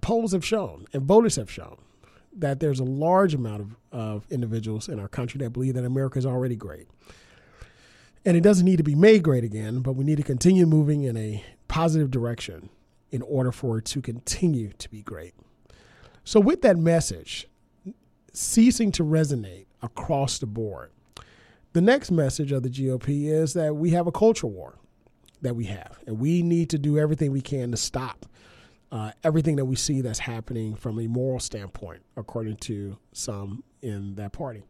polls 0.00 0.32
have 0.32 0.44
shown 0.44 0.86
and 0.92 1.02
voters 1.02 1.36
have 1.36 1.50
shown 1.50 1.78
that 2.34 2.60
there's 2.60 2.80
a 2.80 2.84
large 2.84 3.34
amount 3.34 3.60
of, 3.60 3.76
of 3.92 4.26
individuals 4.30 4.88
in 4.88 4.98
our 4.98 5.08
country 5.08 5.38
that 5.38 5.50
believe 5.50 5.74
that 5.74 5.84
America 5.84 6.18
is 6.18 6.26
already 6.26 6.56
great. 6.56 6.88
And 8.24 8.36
it 8.36 8.42
doesn't 8.42 8.64
need 8.64 8.76
to 8.76 8.84
be 8.84 8.94
made 8.94 9.22
great 9.22 9.44
again, 9.44 9.80
but 9.80 9.92
we 9.92 10.04
need 10.04 10.16
to 10.16 10.22
continue 10.22 10.66
moving 10.66 11.02
in 11.02 11.16
a 11.16 11.44
positive 11.68 12.10
direction 12.10 12.68
in 13.10 13.22
order 13.22 13.52
for 13.52 13.78
it 13.78 13.84
to 13.86 14.00
continue 14.00 14.72
to 14.78 14.88
be 14.88 15.02
great. 15.02 15.34
So, 16.24 16.38
with 16.38 16.62
that 16.62 16.76
message 16.76 17.48
ceasing 18.32 18.92
to 18.92 19.04
resonate 19.04 19.66
across 19.82 20.38
the 20.38 20.46
board, 20.46 20.92
the 21.72 21.80
next 21.80 22.10
message 22.10 22.52
of 22.52 22.62
the 22.62 22.70
GOP 22.70 23.26
is 23.26 23.54
that 23.54 23.74
we 23.74 23.90
have 23.90 24.06
a 24.06 24.12
culture 24.12 24.46
war 24.46 24.78
that 25.40 25.56
we 25.56 25.64
have, 25.64 25.98
and 26.06 26.20
we 26.20 26.42
need 26.42 26.70
to 26.70 26.78
do 26.78 26.98
everything 26.98 27.32
we 27.32 27.40
can 27.40 27.72
to 27.72 27.76
stop 27.76 28.26
uh, 28.92 29.10
everything 29.24 29.56
that 29.56 29.64
we 29.64 29.74
see 29.74 30.02
that's 30.02 30.18
happening 30.18 30.74
from 30.74 31.00
a 31.00 31.06
moral 31.06 31.40
standpoint, 31.40 32.02
according 32.16 32.56
to 32.58 32.98
some 33.12 33.64
in 33.80 34.14
that 34.16 34.32
party. 34.32 34.62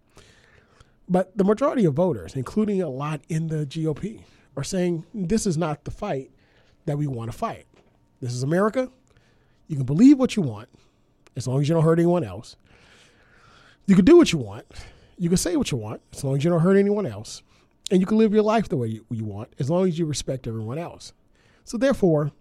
But 1.08 1.36
the 1.36 1.44
majority 1.44 1.84
of 1.84 1.94
voters, 1.94 2.36
including 2.36 2.80
a 2.80 2.88
lot 2.88 3.20
in 3.28 3.48
the 3.48 3.66
GOP, 3.66 4.22
are 4.56 4.64
saying 4.64 5.04
this 5.14 5.46
is 5.46 5.56
not 5.56 5.84
the 5.84 5.90
fight 5.90 6.30
that 6.86 6.98
we 6.98 7.06
want 7.06 7.30
to 7.30 7.36
fight. 7.36 7.66
This 8.20 8.32
is 8.32 8.42
America. 8.42 8.90
You 9.68 9.76
can 9.76 9.86
believe 9.86 10.18
what 10.18 10.36
you 10.36 10.42
want 10.42 10.68
as 11.36 11.46
long 11.46 11.60
as 11.60 11.68
you 11.68 11.74
don't 11.74 11.84
hurt 11.84 11.98
anyone 11.98 12.24
else. 12.24 12.56
You 13.86 13.96
can 13.96 14.04
do 14.04 14.16
what 14.16 14.32
you 14.32 14.38
want. 14.38 14.66
you 15.18 15.28
can 15.28 15.38
say 15.38 15.56
what 15.56 15.70
you 15.70 15.78
want 15.78 16.00
as 16.12 16.24
long 16.24 16.36
as 16.36 16.44
you 16.44 16.50
don't 16.50 16.60
hurt 16.60 16.76
anyone 16.76 17.06
else. 17.06 17.42
And 17.90 18.00
you 18.00 18.06
can 18.06 18.18
live 18.18 18.32
your 18.32 18.42
life 18.42 18.68
the 18.68 18.76
way 18.76 18.88
you, 18.88 19.04
you 19.10 19.24
want 19.24 19.52
as 19.58 19.68
long 19.68 19.86
as 19.86 19.98
you 19.98 20.06
respect 20.06 20.46
everyone 20.46 20.78
else. 20.78 21.12
So, 21.64 21.76
therefore, 21.76 22.32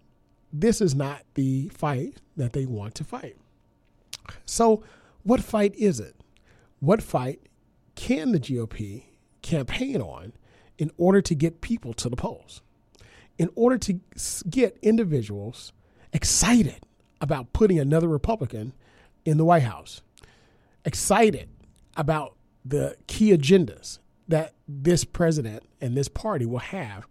this 0.52 0.80
is 0.80 0.94
not 0.94 1.22
the 1.34 1.68
fight 1.68 2.20
that 2.36 2.52
they 2.52 2.64
want 2.64 2.94
to 2.96 3.04
fight. 3.04 3.36
So, 4.46 4.82
what 5.24 5.42
fight 5.42 5.74
is 5.76 6.00
it? 6.00 6.16
What 6.80 7.02
fight 7.02 7.40
can 8.02 8.32
the 8.32 8.40
GOP 8.40 9.04
campaign 9.42 10.00
on 10.00 10.32
in 10.76 10.90
order 10.96 11.22
to 11.22 11.36
get 11.36 11.60
people 11.60 11.94
to 11.94 12.08
the 12.08 12.16
polls? 12.16 12.60
In 13.38 13.48
order 13.54 13.78
to 13.78 14.00
get 14.50 14.76
individuals 14.82 15.72
excited 16.12 16.84
about 17.20 17.52
putting 17.52 17.78
another 17.78 18.08
Republican 18.08 18.74
in 19.24 19.36
the 19.36 19.44
White 19.44 19.62
House, 19.62 20.02
excited 20.84 21.48
about 21.96 22.34
the 22.64 22.96
key 23.06 23.30
agendas 23.30 24.00
that 24.26 24.54
this 24.66 25.04
president 25.04 25.62
and 25.80 25.96
this 25.96 26.08
party 26.08 26.44
will 26.44 26.58
have 26.58 27.06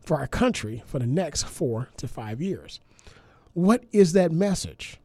for 0.00 0.16
our 0.16 0.28
country 0.28 0.80
for 0.86 1.00
the 1.00 1.08
next 1.08 1.42
four 1.42 1.88
to 1.96 2.06
five 2.06 2.40
years. 2.40 2.78
What 3.52 3.82
is 3.90 4.12
that 4.12 4.30
message? 4.30 4.98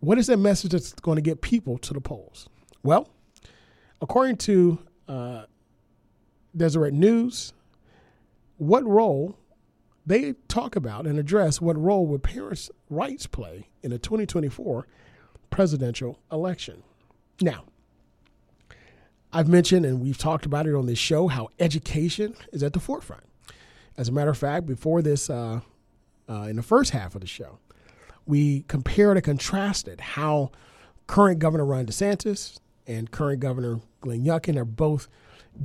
What 0.00 0.18
is 0.18 0.26
that 0.26 0.38
message 0.38 0.72
that's 0.72 0.92
going 0.94 1.16
to 1.16 1.22
get 1.22 1.40
people 1.40 1.78
to 1.78 1.94
the 1.94 2.00
polls? 2.00 2.48
Well, 2.82 3.08
according 4.00 4.36
to 4.36 4.78
uh, 5.08 5.44
Deseret 6.56 6.92
News, 6.92 7.52
what 8.58 8.84
role 8.84 9.36
they 10.06 10.34
talk 10.48 10.76
about 10.76 11.06
and 11.06 11.18
address 11.18 11.60
what 11.60 11.76
role 11.76 12.06
would 12.06 12.22
parents' 12.22 12.70
rights 12.88 13.26
play 13.26 13.68
in 13.82 13.90
the 13.90 13.98
2024 13.98 14.86
presidential 15.50 16.18
election. 16.30 16.82
Now, 17.40 17.64
I've 19.32 19.48
mentioned 19.48 19.84
and 19.84 20.00
we've 20.00 20.16
talked 20.16 20.46
about 20.46 20.66
it 20.66 20.74
on 20.74 20.86
this 20.86 20.98
show 20.98 21.26
how 21.26 21.48
education 21.58 22.36
is 22.52 22.62
at 22.62 22.72
the 22.72 22.80
forefront. 22.80 23.24
As 23.96 24.08
a 24.08 24.12
matter 24.12 24.30
of 24.30 24.38
fact, 24.38 24.66
before 24.66 25.02
this, 25.02 25.28
uh, 25.28 25.60
uh, 26.28 26.42
in 26.42 26.56
the 26.56 26.62
first 26.62 26.90
half 26.90 27.14
of 27.14 27.20
the 27.20 27.26
show, 27.26 27.58
we 28.26 28.64
compared 28.68 29.16
and 29.16 29.24
contrasted 29.24 30.00
how 30.00 30.50
current 31.06 31.38
Governor 31.38 31.64
Ron 31.64 31.86
DeSantis 31.86 32.58
and 32.86 33.10
current 33.10 33.40
Governor 33.40 33.80
Glenn 34.00 34.24
Youngkin 34.24 34.56
are 34.56 34.64
both 34.64 35.08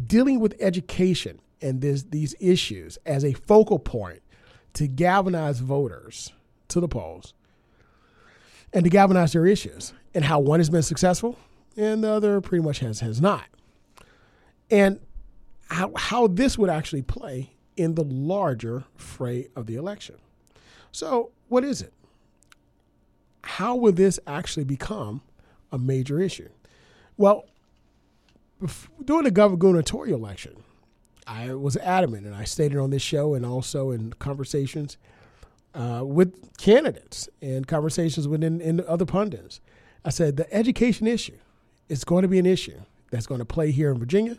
dealing 0.07 0.39
with 0.39 0.55
education 0.59 1.39
and 1.61 1.81
this, 1.81 2.03
these 2.03 2.35
issues 2.39 2.97
as 3.05 3.23
a 3.23 3.33
focal 3.33 3.79
point 3.79 4.21
to 4.73 4.87
galvanize 4.87 5.59
voters 5.59 6.31
to 6.69 6.79
the 6.79 6.87
polls 6.87 7.33
and 8.73 8.83
to 8.83 8.89
galvanize 8.89 9.33
their 9.33 9.45
issues, 9.45 9.93
and 10.13 10.23
how 10.23 10.39
one 10.39 10.59
has 10.59 10.69
been 10.69 10.81
successful 10.81 11.37
and 11.77 12.03
the 12.03 12.09
other 12.09 12.41
pretty 12.41 12.63
much 12.63 12.79
has 12.79 12.99
has 13.01 13.21
not. 13.21 13.45
And 14.69 14.99
how, 15.69 15.91
how 15.95 16.27
this 16.27 16.57
would 16.57 16.69
actually 16.69 17.01
play 17.01 17.51
in 17.77 17.95
the 17.95 18.03
larger 18.03 18.83
fray 18.95 19.47
of 19.55 19.65
the 19.65 19.75
election. 19.75 20.15
So, 20.91 21.31
what 21.47 21.63
is 21.63 21.81
it? 21.81 21.93
How 23.43 23.75
will 23.75 23.93
this 23.93 24.19
actually 24.27 24.65
become 24.65 25.21
a 25.71 25.77
major 25.77 26.19
issue? 26.19 26.49
Well, 27.17 27.45
during 29.03 29.23
the 29.23 29.31
gubernatorial 29.31 30.17
election, 30.17 30.63
I 31.27 31.53
was 31.53 31.77
adamant, 31.77 32.25
and 32.25 32.35
I 32.35 32.43
stated 32.43 32.77
on 32.77 32.89
this 32.89 33.01
show 33.01 33.33
and 33.33 33.45
also 33.45 33.91
in 33.91 34.13
conversations 34.13 34.97
uh, 35.73 36.01
with 36.03 36.57
candidates 36.57 37.29
and 37.41 37.67
conversations 37.67 38.27
within 38.27 38.59
in 38.61 38.83
other 38.87 39.05
pundits. 39.05 39.61
I 40.03 40.09
said 40.09 40.37
the 40.37 40.51
education 40.53 41.07
issue 41.07 41.37
is 41.89 42.03
going 42.03 42.23
to 42.23 42.27
be 42.27 42.39
an 42.39 42.45
issue 42.45 42.81
that's 43.11 43.27
going 43.27 43.39
to 43.39 43.45
play 43.45 43.71
here 43.71 43.91
in 43.91 43.99
Virginia, 43.99 44.37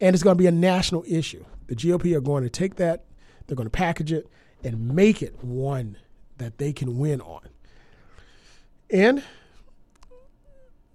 and 0.00 0.14
it's 0.14 0.22
going 0.22 0.36
to 0.36 0.42
be 0.42 0.46
a 0.46 0.52
national 0.52 1.04
issue. 1.06 1.44
The 1.66 1.76
GOP 1.76 2.14
are 2.16 2.20
going 2.20 2.42
to 2.44 2.50
take 2.50 2.76
that, 2.76 3.04
they're 3.46 3.56
going 3.56 3.66
to 3.66 3.70
package 3.70 4.12
it, 4.12 4.28
and 4.64 4.94
make 4.94 5.22
it 5.22 5.42
one 5.44 5.96
that 6.38 6.58
they 6.58 6.72
can 6.72 6.98
win 6.98 7.20
on. 7.20 7.48
And 8.90 9.22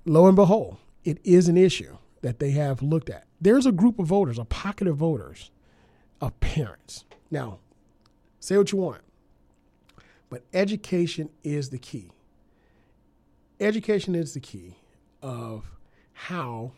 lo 0.06 0.28
and 0.28 0.36
behold, 0.36 0.78
it 1.06 1.20
is 1.24 1.48
an 1.48 1.56
issue 1.56 1.98
that 2.22 2.40
they 2.40 2.52
have 2.52 2.82
looked 2.82 3.10
at. 3.10 3.26
There's 3.40 3.66
a 3.66 3.72
group 3.72 4.00
of 4.00 4.08
voters, 4.08 4.40
a 4.40 4.46
pocket 4.46 4.88
of 4.88 4.98
voters, 4.98 5.52
of 6.20 6.38
parents. 6.40 7.06
Now, 7.30 7.60
say 8.40 8.58
what 8.58 8.72
you 8.72 8.80
want, 8.80 9.02
but 10.30 10.44
education 10.54 11.30
is 11.44 11.70
the 11.70 11.78
key. 11.78 12.10
Education 13.60 14.16
is 14.16 14.34
the 14.34 14.40
key 14.40 14.76
of 15.22 15.72
how 16.14 16.72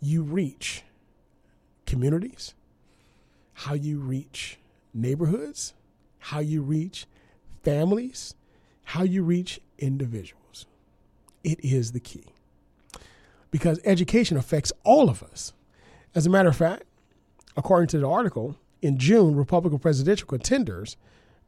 you 0.00 0.22
reach 0.22 0.82
communities, 1.86 2.54
how 3.54 3.74
you 3.74 4.00
reach 4.00 4.58
neighborhoods, 4.92 5.74
how 6.18 6.40
you 6.40 6.62
reach 6.62 7.06
families, 7.62 8.34
how 8.84 9.04
you 9.04 9.22
reach 9.22 9.60
individuals. 9.78 10.66
It 11.44 11.64
is 11.64 11.92
the 11.92 12.00
key. 12.00 12.31
Because 13.52 13.78
education 13.84 14.36
affects 14.36 14.72
all 14.82 15.08
of 15.08 15.22
us. 15.22 15.52
As 16.14 16.26
a 16.26 16.30
matter 16.30 16.48
of 16.48 16.56
fact, 16.56 16.82
according 17.56 17.86
to 17.88 17.98
the 17.98 18.08
article, 18.08 18.56
in 18.80 18.98
June, 18.98 19.36
Republican 19.36 19.78
presidential 19.78 20.26
contenders, 20.26 20.96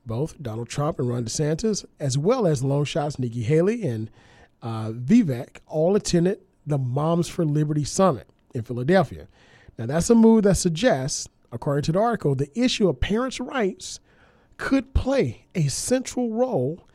both 0.07 0.41
Donald 0.41 0.69
Trump 0.69 1.01
and 1.01 1.09
Ron 1.09 1.25
DeSantis, 1.25 1.85
as 1.99 2.17
well 2.17 2.47
as 2.47 2.63
long 2.63 2.85
shots 2.85 3.19
Nikki 3.19 3.43
Haley 3.43 3.83
and 3.83 4.11
uh, 4.63 4.91
Vivek, 4.91 5.57
all 5.67 5.97
attended 5.97 6.41
the 6.67 6.79
Moms 6.79 7.29
for 7.29 7.45
Liberty 7.45 7.85
Summit 7.85 8.29
in 8.55 8.63
Philadelphia. 8.63 9.27
Now, 9.77 9.87
that's 9.87 10.09
a 10.11 10.15
move 10.15 10.45
that 10.45 10.57
suggests, 10.57 11.29
according 11.51 11.83
to 11.85 11.93
the 11.93 11.99
article, 11.99 12.35
the 12.35 12.57
issue 12.59 12.89
of 12.89 13.01
parents' 13.01 13.41
rights 13.41 13.99
could 14.57 14.95
play 14.95 15.47
a 15.55 15.69
central 15.69 16.31
role 16.31 16.87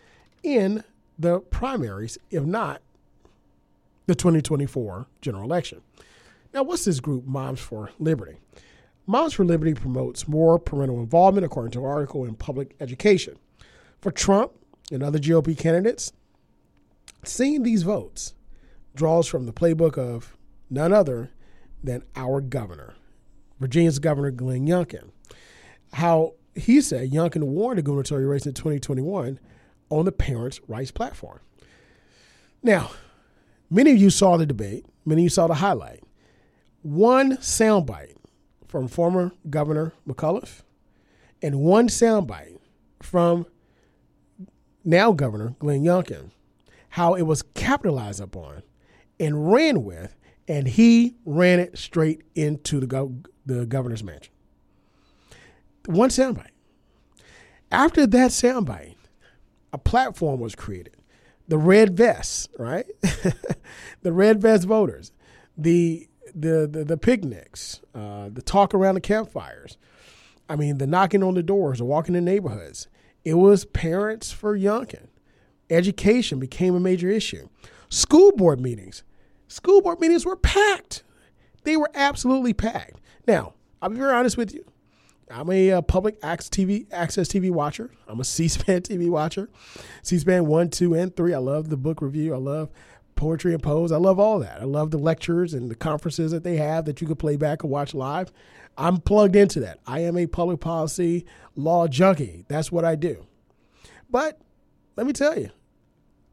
in 0.44 0.84
the 1.18 1.40
primaries, 1.40 2.18
if 2.32 2.44
not 2.44 2.82
the 4.10 4.16
2024 4.16 5.08
general 5.22 5.44
election. 5.44 5.82
Now, 6.52 6.64
what's 6.64 6.86
this 6.86 7.00
group, 7.00 7.28
Moms 7.28 7.60
for 7.60 7.92
Liberty? 8.00 8.38
Moms 9.06 9.34
for 9.34 9.46
Liberty 9.46 9.76
promotes 9.76 10.28
more 10.28 10.58
parental 10.58 11.00
involvement, 11.00 11.46
according 11.46 11.72
to 11.74 11.80
an 11.80 11.86
article 11.86 12.26
in 12.26 12.34
public 12.34 12.76
education. 12.80 13.38
For 14.02 14.12
Trump 14.12 14.54
and 14.92 15.04
other 15.04 15.20
GOP 15.20 15.56
candidates, 15.56 16.12
seeing 17.24 17.62
these 17.62 17.84
votes 17.84 18.34
draws 18.96 19.28
from 19.28 19.46
the 19.46 19.54
playbook 19.54 19.98
of 20.00 20.36
none 20.72 20.92
other 20.92 21.30
than 21.84 22.02
our 22.16 22.42
governor, 22.42 22.96
Virginia's 23.60 24.00
Governor 24.00 24.32
Glenn 24.32 24.66
Youngkin. 24.66 25.12
How 25.94 26.34
he 26.56 26.82
said 26.82 27.12
Youngkin 27.12 27.44
won 27.44 27.76
the 27.76 27.84
gubernatorial 27.84 28.30
race 28.30 28.48
in 28.48 28.54
2021 28.54 29.40
on 29.92 30.06
the 30.06 30.12
Parents' 30.12 30.60
Rights 30.68 30.90
platform. 30.90 31.42
Now, 32.64 32.90
many 33.70 33.92
of 33.92 33.98
you 33.98 34.10
saw 34.10 34.38
the 34.38 34.46
debate, 34.46 34.86
many 35.06 35.22
of 35.22 35.24
you 35.24 35.30
saw 35.30 35.48
the 35.48 35.56
highlight. 35.56 36.04
One 36.82 37.38
soundbite 37.38 38.16
from 38.68 38.88
former 38.88 39.32
Governor 39.50 39.94
McAuliffe 40.08 40.62
and 41.42 41.60
one 41.60 41.88
soundbite 41.88 42.58
from 43.02 43.46
now 44.84 45.12
Governor 45.12 45.56
Glenn 45.60 45.84
Youngkin, 45.84 46.32
how 46.90 47.16
it 47.16 47.24
was 47.24 47.42
capitalized 47.42 48.22
upon 48.22 48.64
and 49.20 49.52
ran 49.52 49.84
with 49.84 50.16
and 50.48 50.68
he 50.68 51.16
ran 51.26 51.60
it 51.60 51.78
straight 51.78 52.24
into 52.34 52.80
the, 52.80 52.88
go- 52.88 53.16
the 53.46 53.66
governor's 53.68 54.04
mansion. 54.04 54.34
One 55.86 56.10
soundbite. 56.10 56.48
After 57.72 58.08
that 58.08 58.32
soundbite, 58.32 58.96
a 59.72 59.78
platform 59.78 60.40
was 60.40 60.56
created. 60.56 60.96
The 61.50 61.58
red 61.58 61.98
vests, 61.98 62.48
right? 62.58 62.86
the 64.02 64.14
red 64.14 64.42
vest 64.42 64.66
voters, 64.66 65.12
the 65.58 66.08
the 66.34 66.70
the, 66.72 66.86
the 66.86 66.98
picnics, 66.98 67.82
uh, 67.94 68.30
the 68.32 68.42
talk 68.42 68.74
around 68.74 68.96
the 68.96 69.02
campfires. 69.02 69.78
I 70.48 70.56
mean, 70.56 70.78
the 70.78 70.88
knocking 70.88 71.24
on 71.24 71.34
the 71.34 71.44
doors, 71.44 71.80
the 71.80 71.86
walking 71.86 72.16
in 72.16 72.24
neighborhoods. 72.26 72.88
It 73.26 73.34
was 73.34 73.66
parents 73.66 74.32
for 74.32 74.58
Youngkin. 74.58 75.08
Education 75.70 76.40
became 76.40 76.74
a 76.74 76.80
major 76.80 77.10
issue. 77.10 77.50
School 77.90 78.32
board 78.32 78.62
meetings 78.62 79.04
School 79.50 79.82
board 79.82 80.00
meetings 80.00 80.26
were 80.26 80.36
packed. 80.36 81.04
They 81.64 81.76
were 81.76 81.90
absolutely 81.96 82.54
packed. 82.54 83.02
Now, 83.28 83.56
I'll 83.82 83.90
be 83.90 83.98
very 83.98 84.14
honest 84.14 84.38
with 84.38 84.54
you. 84.54 84.64
I'm 85.30 85.50
a 85.52 85.72
uh, 85.72 85.82
public 85.82 86.18
access 86.24 86.50
TV, 86.50 86.88
access 86.92 87.28
TV 87.28 87.52
watcher. 87.52 87.92
I'm 88.08 88.20
a 88.20 88.24
C-SPAN 88.26 88.82
TV 88.82 89.10
watcher. 89.10 89.50
C-SPAN 90.04 90.48
1, 90.48 90.70
2, 90.70 90.94
and 90.94 91.16
3. 91.16 91.34
I 91.34 91.38
love 91.38 91.70
the 91.70 91.78
book 91.78 92.02
review. 92.02 92.34
I 92.34 92.38
love 92.38 92.70
poetry 93.16 93.54
and 93.54 93.62
pose. 93.62 93.92
I 93.92 93.98
love 93.98 94.20
all 94.20 94.40
that. 94.40 94.62
I 94.62 94.64
love 94.64 94.92
the 94.92 94.98
lectures 94.98 95.54
and 95.54 95.70
the 95.70 95.76
conferences 95.76 96.32
that 96.32 96.44
they 96.44 96.58
have 96.58 96.86
that 96.86 97.02
you 97.02 97.08
can 97.08 97.18
play 97.18 97.36
back 97.36 97.64
and 97.64 97.72
watch 97.72 97.94
live. 97.94 98.32
I'm 98.78 98.98
plugged 98.98 99.36
into 99.36 99.60
that. 99.60 99.80
I 99.86 100.00
am 100.00 100.18
a 100.18 100.26
public 100.26 100.62
policy 100.62 101.26
law 101.56 101.88
junkie. 101.88 102.46
That's 102.48 102.72
what 102.72 102.86
I 102.86 102.96
do. 102.96 103.26
But 104.10 104.40
let 104.96 105.06
me 105.06 105.14
tell 105.14 105.38
you, 105.38 105.50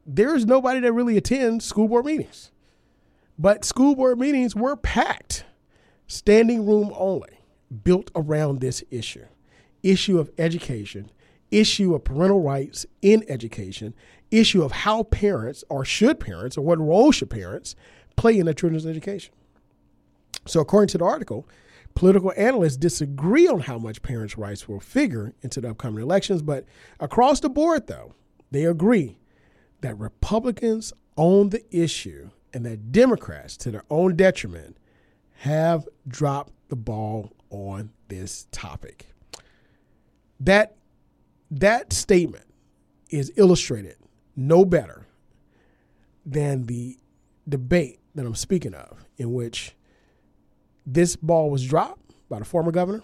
there 0.05 0.33
is 0.33 0.45
nobody 0.45 0.79
that 0.79 0.93
really 0.93 1.17
attends 1.17 1.65
school 1.65 1.89
board 1.89 2.05
meetings. 2.05 2.51
But 3.37 3.65
school 3.65 3.95
board 3.95 4.17
meetings 4.17 4.55
were 4.55 4.75
packed, 4.75 5.43
standing 6.07 6.65
room 6.65 6.91
only, 6.95 7.36
built 7.83 8.11
around 8.15 8.59
this 8.59 8.83
issue 8.91 9.25
issue 9.83 10.19
of 10.19 10.29
education, 10.37 11.09
issue 11.51 11.93
of 11.93 12.03
parental 12.03 12.41
rights 12.41 12.85
in 13.01 13.23
education, 13.29 13.93
issue 14.31 14.63
of 14.63 14.71
how 14.71 15.03
parents, 15.03 15.63
or 15.69 15.85
should 15.85 16.19
parents, 16.19 16.57
or 16.57 16.61
what 16.61 16.79
role 16.79 17.11
should 17.11 17.29
parents 17.29 17.75
play 18.15 18.37
in 18.37 18.45
their 18.45 18.53
children's 18.53 18.85
education. 18.85 19.33
So, 20.45 20.59
according 20.59 20.89
to 20.89 20.97
the 20.97 21.05
article, 21.05 21.47
political 21.95 22.33
analysts 22.37 22.77
disagree 22.77 23.47
on 23.47 23.61
how 23.61 23.77
much 23.77 24.01
parents' 24.01 24.37
rights 24.37 24.67
will 24.67 24.79
figure 24.79 25.33
into 25.41 25.61
the 25.61 25.69
upcoming 25.69 26.03
elections, 26.03 26.41
but 26.41 26.65
across 26.99 27.39
the 27.39 27.49
board, 27.49 27.87
though, 27.87 28.13
they 28.51 28.65
agree 28.65 29.17
that 29.81 29.97
Republicans 29.97 30.93
own 31.17 31.49
the 31.49 31.63
issue 31.75 32.29
and 32.53 32.65
that 32.65 32.91
Democrats, 32.91 33.57
to 33.57 33.71
their 33.71 33.83
own 33.89 34.15
detriment, 34.15 34.77
have 35.39 35.87
dropped 36.07 36.53
the 36.69 36.75
ball 36.75 37.31
on 37.49 37.91
this 38.07 38.47
topic. 38.51 39.07
That 40.39 40.75
that 41.49 41.93
statement 41.93 42.45
is 43.09 43.31
illustrated 43.37 43.95
no 44.35 44.65
better 44.65 45.07
than 46.25 46.65
the 46.65 46.97
debate 47.47 47.99
that 48.15 48.25
I'm 48.25 48.35
speaking 48.35 48.73
of, 48.73 49.05
in 49.17 49.33
which 49.33 49.73
this 50.85 51.15
ball 51.15 51.49
was 51.49 51.65
dropped 51.65 52.13
by 52.29 52.39
the 52.39 52.45
former 52.45 52.71
governor 52.71 53.03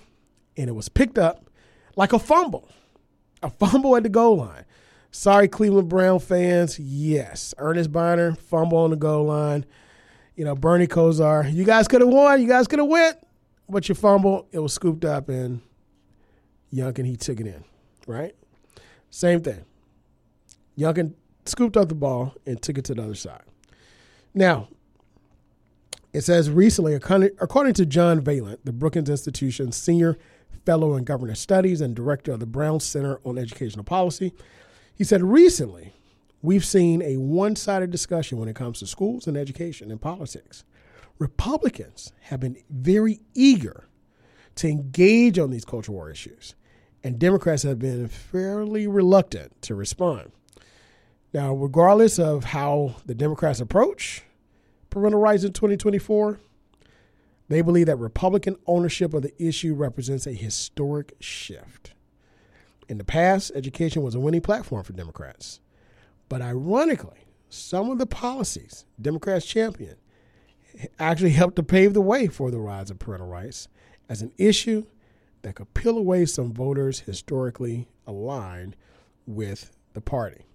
and 0.57 0.69
it 0.69 0.73
was 0.73 0.89
picked 0.89 1.17
up 1.17 1.49
like 1.95 2.13
a 2.13 2.19
fumble, 2.19 2.69
a 3.41 3.49
fumble 3.49 3.95
at 3.95 4.03
the 4.03 4.09
goal 4.09 4.37
line. 4.37 4.65
Sorry, 5.11 5.47
Cleveland 5.47 5.89
Brown 5.89 6.19
fans. 6.19 6.79
Yes, 6.79 7.53
Ernest 7.57 7.91
Byner, 7.91 8.33
fumble 8.35 8.79
on 8.79 8.89
the 8.89 8.95
goal 8.95 9.25
line. 9.25 9.65
You 10.35 10.43
know, 10.45 10.55
Bernie 10.55 10.87
Kosar, 10.87 11.53
you 11.53 11.63
guys 11.63 11.87
could 11.87 12.01
have 12.01 12.09
won. 12.09 12.41
You 12.41 12.47
guys 12.47 12.67
could 12.67 12.79
have 12.79 12.87
went, 12.87 13.17
but 13.73 13.89
you 13.89 13.95
fumble. 13.95 14.47
It 14.51 14.59
was 14.59 14.73
scooped 14.73 15.03
up 15.03 15.29
and 15.29 15.61
Youngkin, 16.73 17.05
he 17.05 17.15
took 17.15 17.39
it 17.39 17.47
in, 17.47 17.63
right? 18.07 18.35
Same 19.09 19.41
thing. 19.41 19.63
Youngkin 20.77 21.13
scooped 21.45 21.77
up 21.77 21.89
the 21.89 21.95
ball 21.95 22.33
and 22.45 22.61
took 22.61 22.77
it 22.77 22.85
to 22.85 22.95
the 22.95 23.03
other 23.03 23.15
side. 23.15 23.43
Now, 24.33 24.69
it 26.13 26.21
says 26.21 26.49
recently, 26.49 26.95
according 26.95 27.73
to 27.73 27.85
Jon 27.85 28.21
Valant, 28.21 28.59
the 28.63 28.73
Brookings 28.73 29.09
Institution 29.09 29.71
senior 29.71 30.17
fellow 30.65 30.95
in 30.95 31.03
government 31.03 31.37
studies 31.37 31.81
and 31.81 31.95
director 31.95 32.31
of 32.31 32.39
the 32.39 32.45
Brown 32.45 32.79
Center 32.79 33.19
on 33.23 33.37
Educational 33.37 33.83
Policy, 33.83 34.33
he 34.95 35.03
said 35.03 35.21
recently 35.21 35.93
we've 36.41 36.65
seen 36.65 37.01
a 37.01 37.17
one 37.17 37.55
sided 37.55 37.91
discussion 37.91 38.39
when 38.39 38.49
it 38.49 38.55
comes 38.55 38.79
to 38.79 38.87
schools 38.87 39.27
and 39.27 39.37
education 39.37 39.91
and 39.91 40.01
politics. 40.01 40.63
Republicans 41.19 42.11
have 42.21 42.39
been 42.39 42.57
very 42.69 43.19
eager 43.33 43.87
to 44.55 44.67
engage 44.67 45.39
on 45.39 45.51
these 45.51 45.65
cultural 45.65 45.97
war 45.97 46.09
issues, 46.09 46.55
and 47.03 47.19
Democrats 47.19 47.63
have 47.63 47.79
been 47.79 48.07
fairly 48.07 48.87
reluctant 48.87 49.61
to 49.61 49.75
respond. 49.75 50.31
Now, 51.33 51.53
regardless 51.53 52.19
of 52.19 52.45
how 52.45 52.95
the 53.05 53.15
Democrats 53.15 53.59
approach 53.59 54.23
parental 54.89 55.19
rights 55.19 55.43
in 55.43 55.53
2024, 55.53 56.39
they 57.49 57.61
believe 57.61 57.87
that 57.87 57.97
Republican 57.97 58.55
ownership 58.67 59.13
of 59.13 59.23
the 59.23 59.43
issue 59.43 59.73
represents 59.73 60.27
a 60.27 60.33
historic 60.33 61.13
shift. 61.19 61.93
In 62.87 62.97
the 62.97 63.03
past, 63.03 63.51
education 63.55 64.03
was 64.03 64.15
a 64.15 64.19
winning 64.19 64.41
platform 64.41 64.83
for 64.83 64.93
Democrats. 64.93 65.59
But 66.29 66.41
ironically, 66.41 67.25
some 67.49 67.89
of 67.89 67.97
the 67.97 68.05
policies 68.05 68.85
Democrats 69.01 69.45
championed 69.45 69.97
actually 70.99 71.31
helped 71.31 71.55
to 71.55 71.63
pave 71.63 71.93
the 71.93 72.01
way 72.01 72.27
for 72.27 72.51
the 72.51 72.59
rise 72.59 72.89
of 72.89 72.99
parental 72.99 73.27
rights 73.27 73.67
as 74.09 74.21
an 74.21 74.31
issue 74.37 74.85
that 75.41 75.55
could 75.55 75.73
peel 75.73 75.97
away 75.97 76.25
some 76.25 76.53
voters 76.53 77.01
historically 77.01 77.87
aligned 78.07 78.75
with 79.25 79.71
the 79.93 80.01
party. 80.01 80.45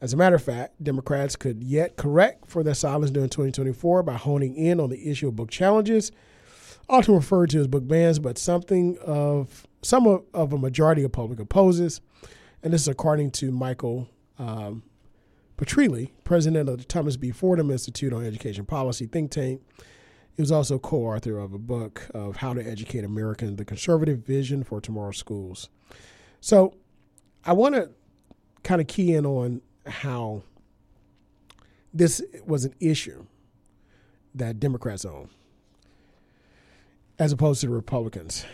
As 0.00 0.12
a 0.12 0.16
matter 0.16 0.36
of 0.36 0.42
fact, 0.42 0.82
Democrats 0.82 1.36
could 1.36 1.62
yet 1.62 1.96
correct 1.96 2.46
for 2.46 2.62
their 2.62 2.74
silence 2.74 3.10
during 3.10 3.30
2024 3.30 4.02
by 4.02 4.14
honing 4.14 4.54
in 4.54 4.78
on 4.78 4.90
the 4.90 5.10
issue 5.10 5.28
of 5.28 5.36
book 5.36 5.50
challenges, 5.50 6.12
often 6.88 7.14
referred 7.14 7.50
to 7.50 7.60
as 7.60 7.66
book 7.66 7.88
bans, 7.88 8.18
but 8.18 8.38
something 8.38 8.98
of 8.98 9.66
some 9.82 10.06
of, 10.06 10.22
of 10.34 10.52
a 10.52 10.58
majority 10.58 11.02
of 11.02 11.12
public 11.12 11.40
opposes. 11.40 12.00
And 12.62 12.72
this 12.72 12.82
is 12.82 12.88
according 12.88 13.30
to 13.32 13.50
Michael 13.50 14.08
um, 14.38 14.82
Petrilli, 15.56 16.10
president 16.24 16.68
of 16.68 16.78
the 16.78 16.84
Thomas 16.84 17.16
B. 17.16 17.30
Fordham 17.30 17.70
Institute 17.70 18.12
on 18.12 18.24
Education 18.24 18.66
Policy 18.66 19.06
think 19.06 19.30
tank. 19.30 19.62
He 20.34 20.42
was 20.42 20.52
also 20.52 20.78
co-author 20.78 21.38
of 21.38 21.54
a 21.54 21.58
book 21.58 22.10
of 22.12 22.36
How 22.36 22.52
to 22.52 22.60
Educate 22.60 23.04
Americans: 23.04 23.56
The 23.56 23.64
Conservative 23.64 24.18
Vision 24.18 24.64
for 24.64 24.80
Tomorrow's 24.80 25.16
Schools. 25.16 25.70
So, 26.40 26.74
I 27.44 27.54
want 27.54 27.74
to 27.74 27.90
kind 28.62 28.80
of 28.80 28.86
key 28.86 29.14
in 29.14 29.24
on 29.24 29.62
how 29.86 30.42
this 31.94 32.22
was 32.44 32.66
an 32.66 32.74
issue 32.78 33.24
that 34.34 34.60
Democrats 34.60 35.06
own, 35.06 35.30
as 37.18 37.32
opposed 37.32 37.62
to 37.62 37.68
the 37.68 37.72
Republicans. 37.72 38.44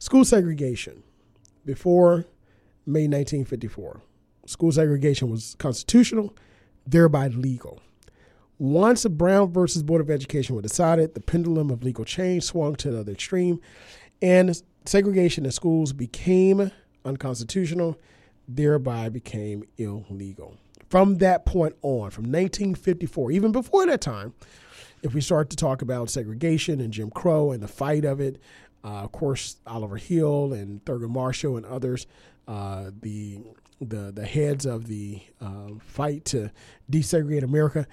School 0.00 0.24
segregation 0.24 1.04
before 1.64 2.26
May 2.84 3.06
1954. 3.06 4.02
School 4.46 4.72
segregation 4.72 5.30
was 5.30 5.56
constitutional, 5.58 6.34
thereby 6.86 7.28
legal. 7.28 7.80
Once 8.58 9.04
Brown 9.06 9.52
versus 9.52 9.82
Board 9.82 10.00
of 10.00 10.10
Education 10.10 10.54
was 10.54 10.62
decided, 10.62 11.14
the 11.14 11.20
pendulum 11.20 11.70
of 11.70 11.82
legal 11.82 12.04
change 12.04 12.44
swung 12.44 12.76
to 12.76 12.90
the 12.90 13.00
other 13.00 13.12
extreme, 13.12 13.60
and 14.22 14.62
segregation 14.84 15.44
in 15.44 15.50
schools 15.50 15.92
became 15.92 16.70
unconstitutional 17.04 17.98
thereby 18.48 19.08
became 19.08 19.64
illegal. 19.76 20.56
From 20.88 21.18
that 21.18 21.44
point 21.44 21.74
on, 21.82 22.10
from 22.10 22.24
1954, 22.24 23.32
even 23.32 23.52
before 23.52 23.86
that 23.86 24.00
time, 24.00 24.34
if 25.02 25.14
we 25.14 25.20
start 25.20 25.50
to 25.50 25.56
talk 25.56 25.82
about 25.82 26.10
segregation 26.10 26.80
and 26.80 26.92
Jim 26.92 27.10
Crow 27.10 27.52
and 27.52 27.62
the 27.62 27.68
fight 27.68 28.04
of 28.04 28.20
it, 28.20 28.40
uh, 28.84 29.02
of 29.02 29.12
course, 29.12 29.56
Oliver 29.66 29.96
Hill 29.96 30.52
and 30.52 30.84
Thurgood 30.84 31.10
Marshall 31.10 31.56
and 31.56 31.66
others, 31.66 32.06
uh, 32.46 32.90
the 33.00 33.40
the 33.90 34.12
the 34.12 34.26
heads 34.26 34.66
of 34.66 34.86
the 34.86 35.22
uh, 35.40 35.70
fight 35.80 36.24
to 36.26 36.50
desegregate 36.90 37.42
America. 37.42 37.86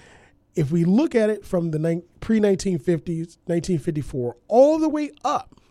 If 0.56 0.72
we 0.72 0.84
look 0.84 1.16
at 1.16 1.30
it 1.30 1.46
from 1.46 1.72
the 1.72 2.04
pre 2.20 2.40
1950s, 2.40 3.38
1954, 3.46 4.36
all 4.48 4.80
the 4.80 4.90
way 4.90 5.12
up 5.24 5.62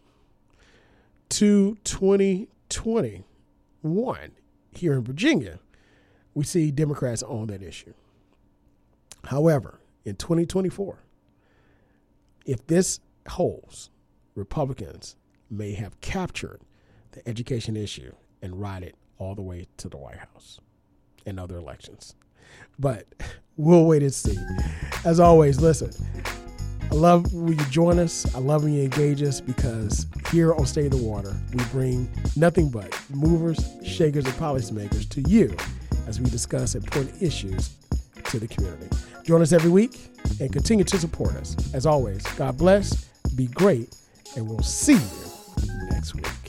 to 1.30 1.76
2021, 1.84 4.30
here 4.72 4.94
in 4.94 5.04
Virginia, 5.04 5.58
we 6.34 6.44
see 6.44 6.70
Democrats 6.70 7.22
on 7.22 7.48
that 7.48 7.62
issue. 7.62 7.92
However, 9.24 9.80
in 10.04 10.16
2024, 10.16 10.98
if 12.46 12.66
this 12.66 13.00
holds, 13.28 13.90
Republicans 14.34 15.16
may 15.50 15.72
have 15.72 16.00
captured 16.00 16.60
the 17.12 17.28
education 17.28 17.76
issue 17.76 18.12
and 18.40 18.60
ride 18.60 18.82
it 18.82 18.94
all 19.20 19.34
the 19.34 19.42
way 19.42 19.66
to 19.76 19.88
the 19.88 19.98
White 19.98 20.18
House 20.18 20.58
and 21.26 21.38
other 21.38 21.56
elections. 21.56 22.16
But 22.78 23.06
we'll 23.56 23.84
wait 23.84 24.02
and 24.02 24.12
see. 24.12 24.36
As 25.04 25.20
always, 25.20 25.60
listen, 25.60 25.90
I 26.90 26.94
love 26.94 27.32
when 27.32 27.56
you 27.56 27.64
join 27.66 28.00
us. 28.00 28.34
I 28.34 28.38
love 28.38 28.64
when 28.64 28.72
you 28.72 28.82
engage 28.82 29.22
us 29.22 29.40
because 29.40 30.06
here 30.32 30.54
on 30.54 30.66
Stay 30.66 30.88
the 30.88 30.96
Water, 30.96 31.36
we 31.54 31.62
bring 31.66 32.10
nothing 32.34 32.70
but 32.70 32.98
movers, 33.10 33.60
shakers, 33.84 34.24
and 34.24 34.34
policymakers 34.34 35.08
to 35.10 35.20
you 35.30 35.54
as 36.08 36.20
we 36.20 36.28
discuss 36.30 36.74
important 36.74 37.22
issues 37.22 37.76
to 38.24 38.40
the 38.40 38.48
community. 38.48 38.88
Join 39.22 39.42
us 39.42 39.52
every 39.52 39.70
week 39.70 40.10
and 40.40 40.52
continue 40.52 40.84
to 40.84 40.98
support 40.98 41.36
us. 41.36 41.54
As 41.74 41.86
always, 41.86 42.22
God 42.34 42.56
bless, 42.56 43.04
be 43.36 43.46
great, 43.46 43.94
and 44.36 44.48
we'll 44.48 44.62
see 44.62 44.94
you 44.94 45.86
next 45.90 46.14
week. 46.14 46.39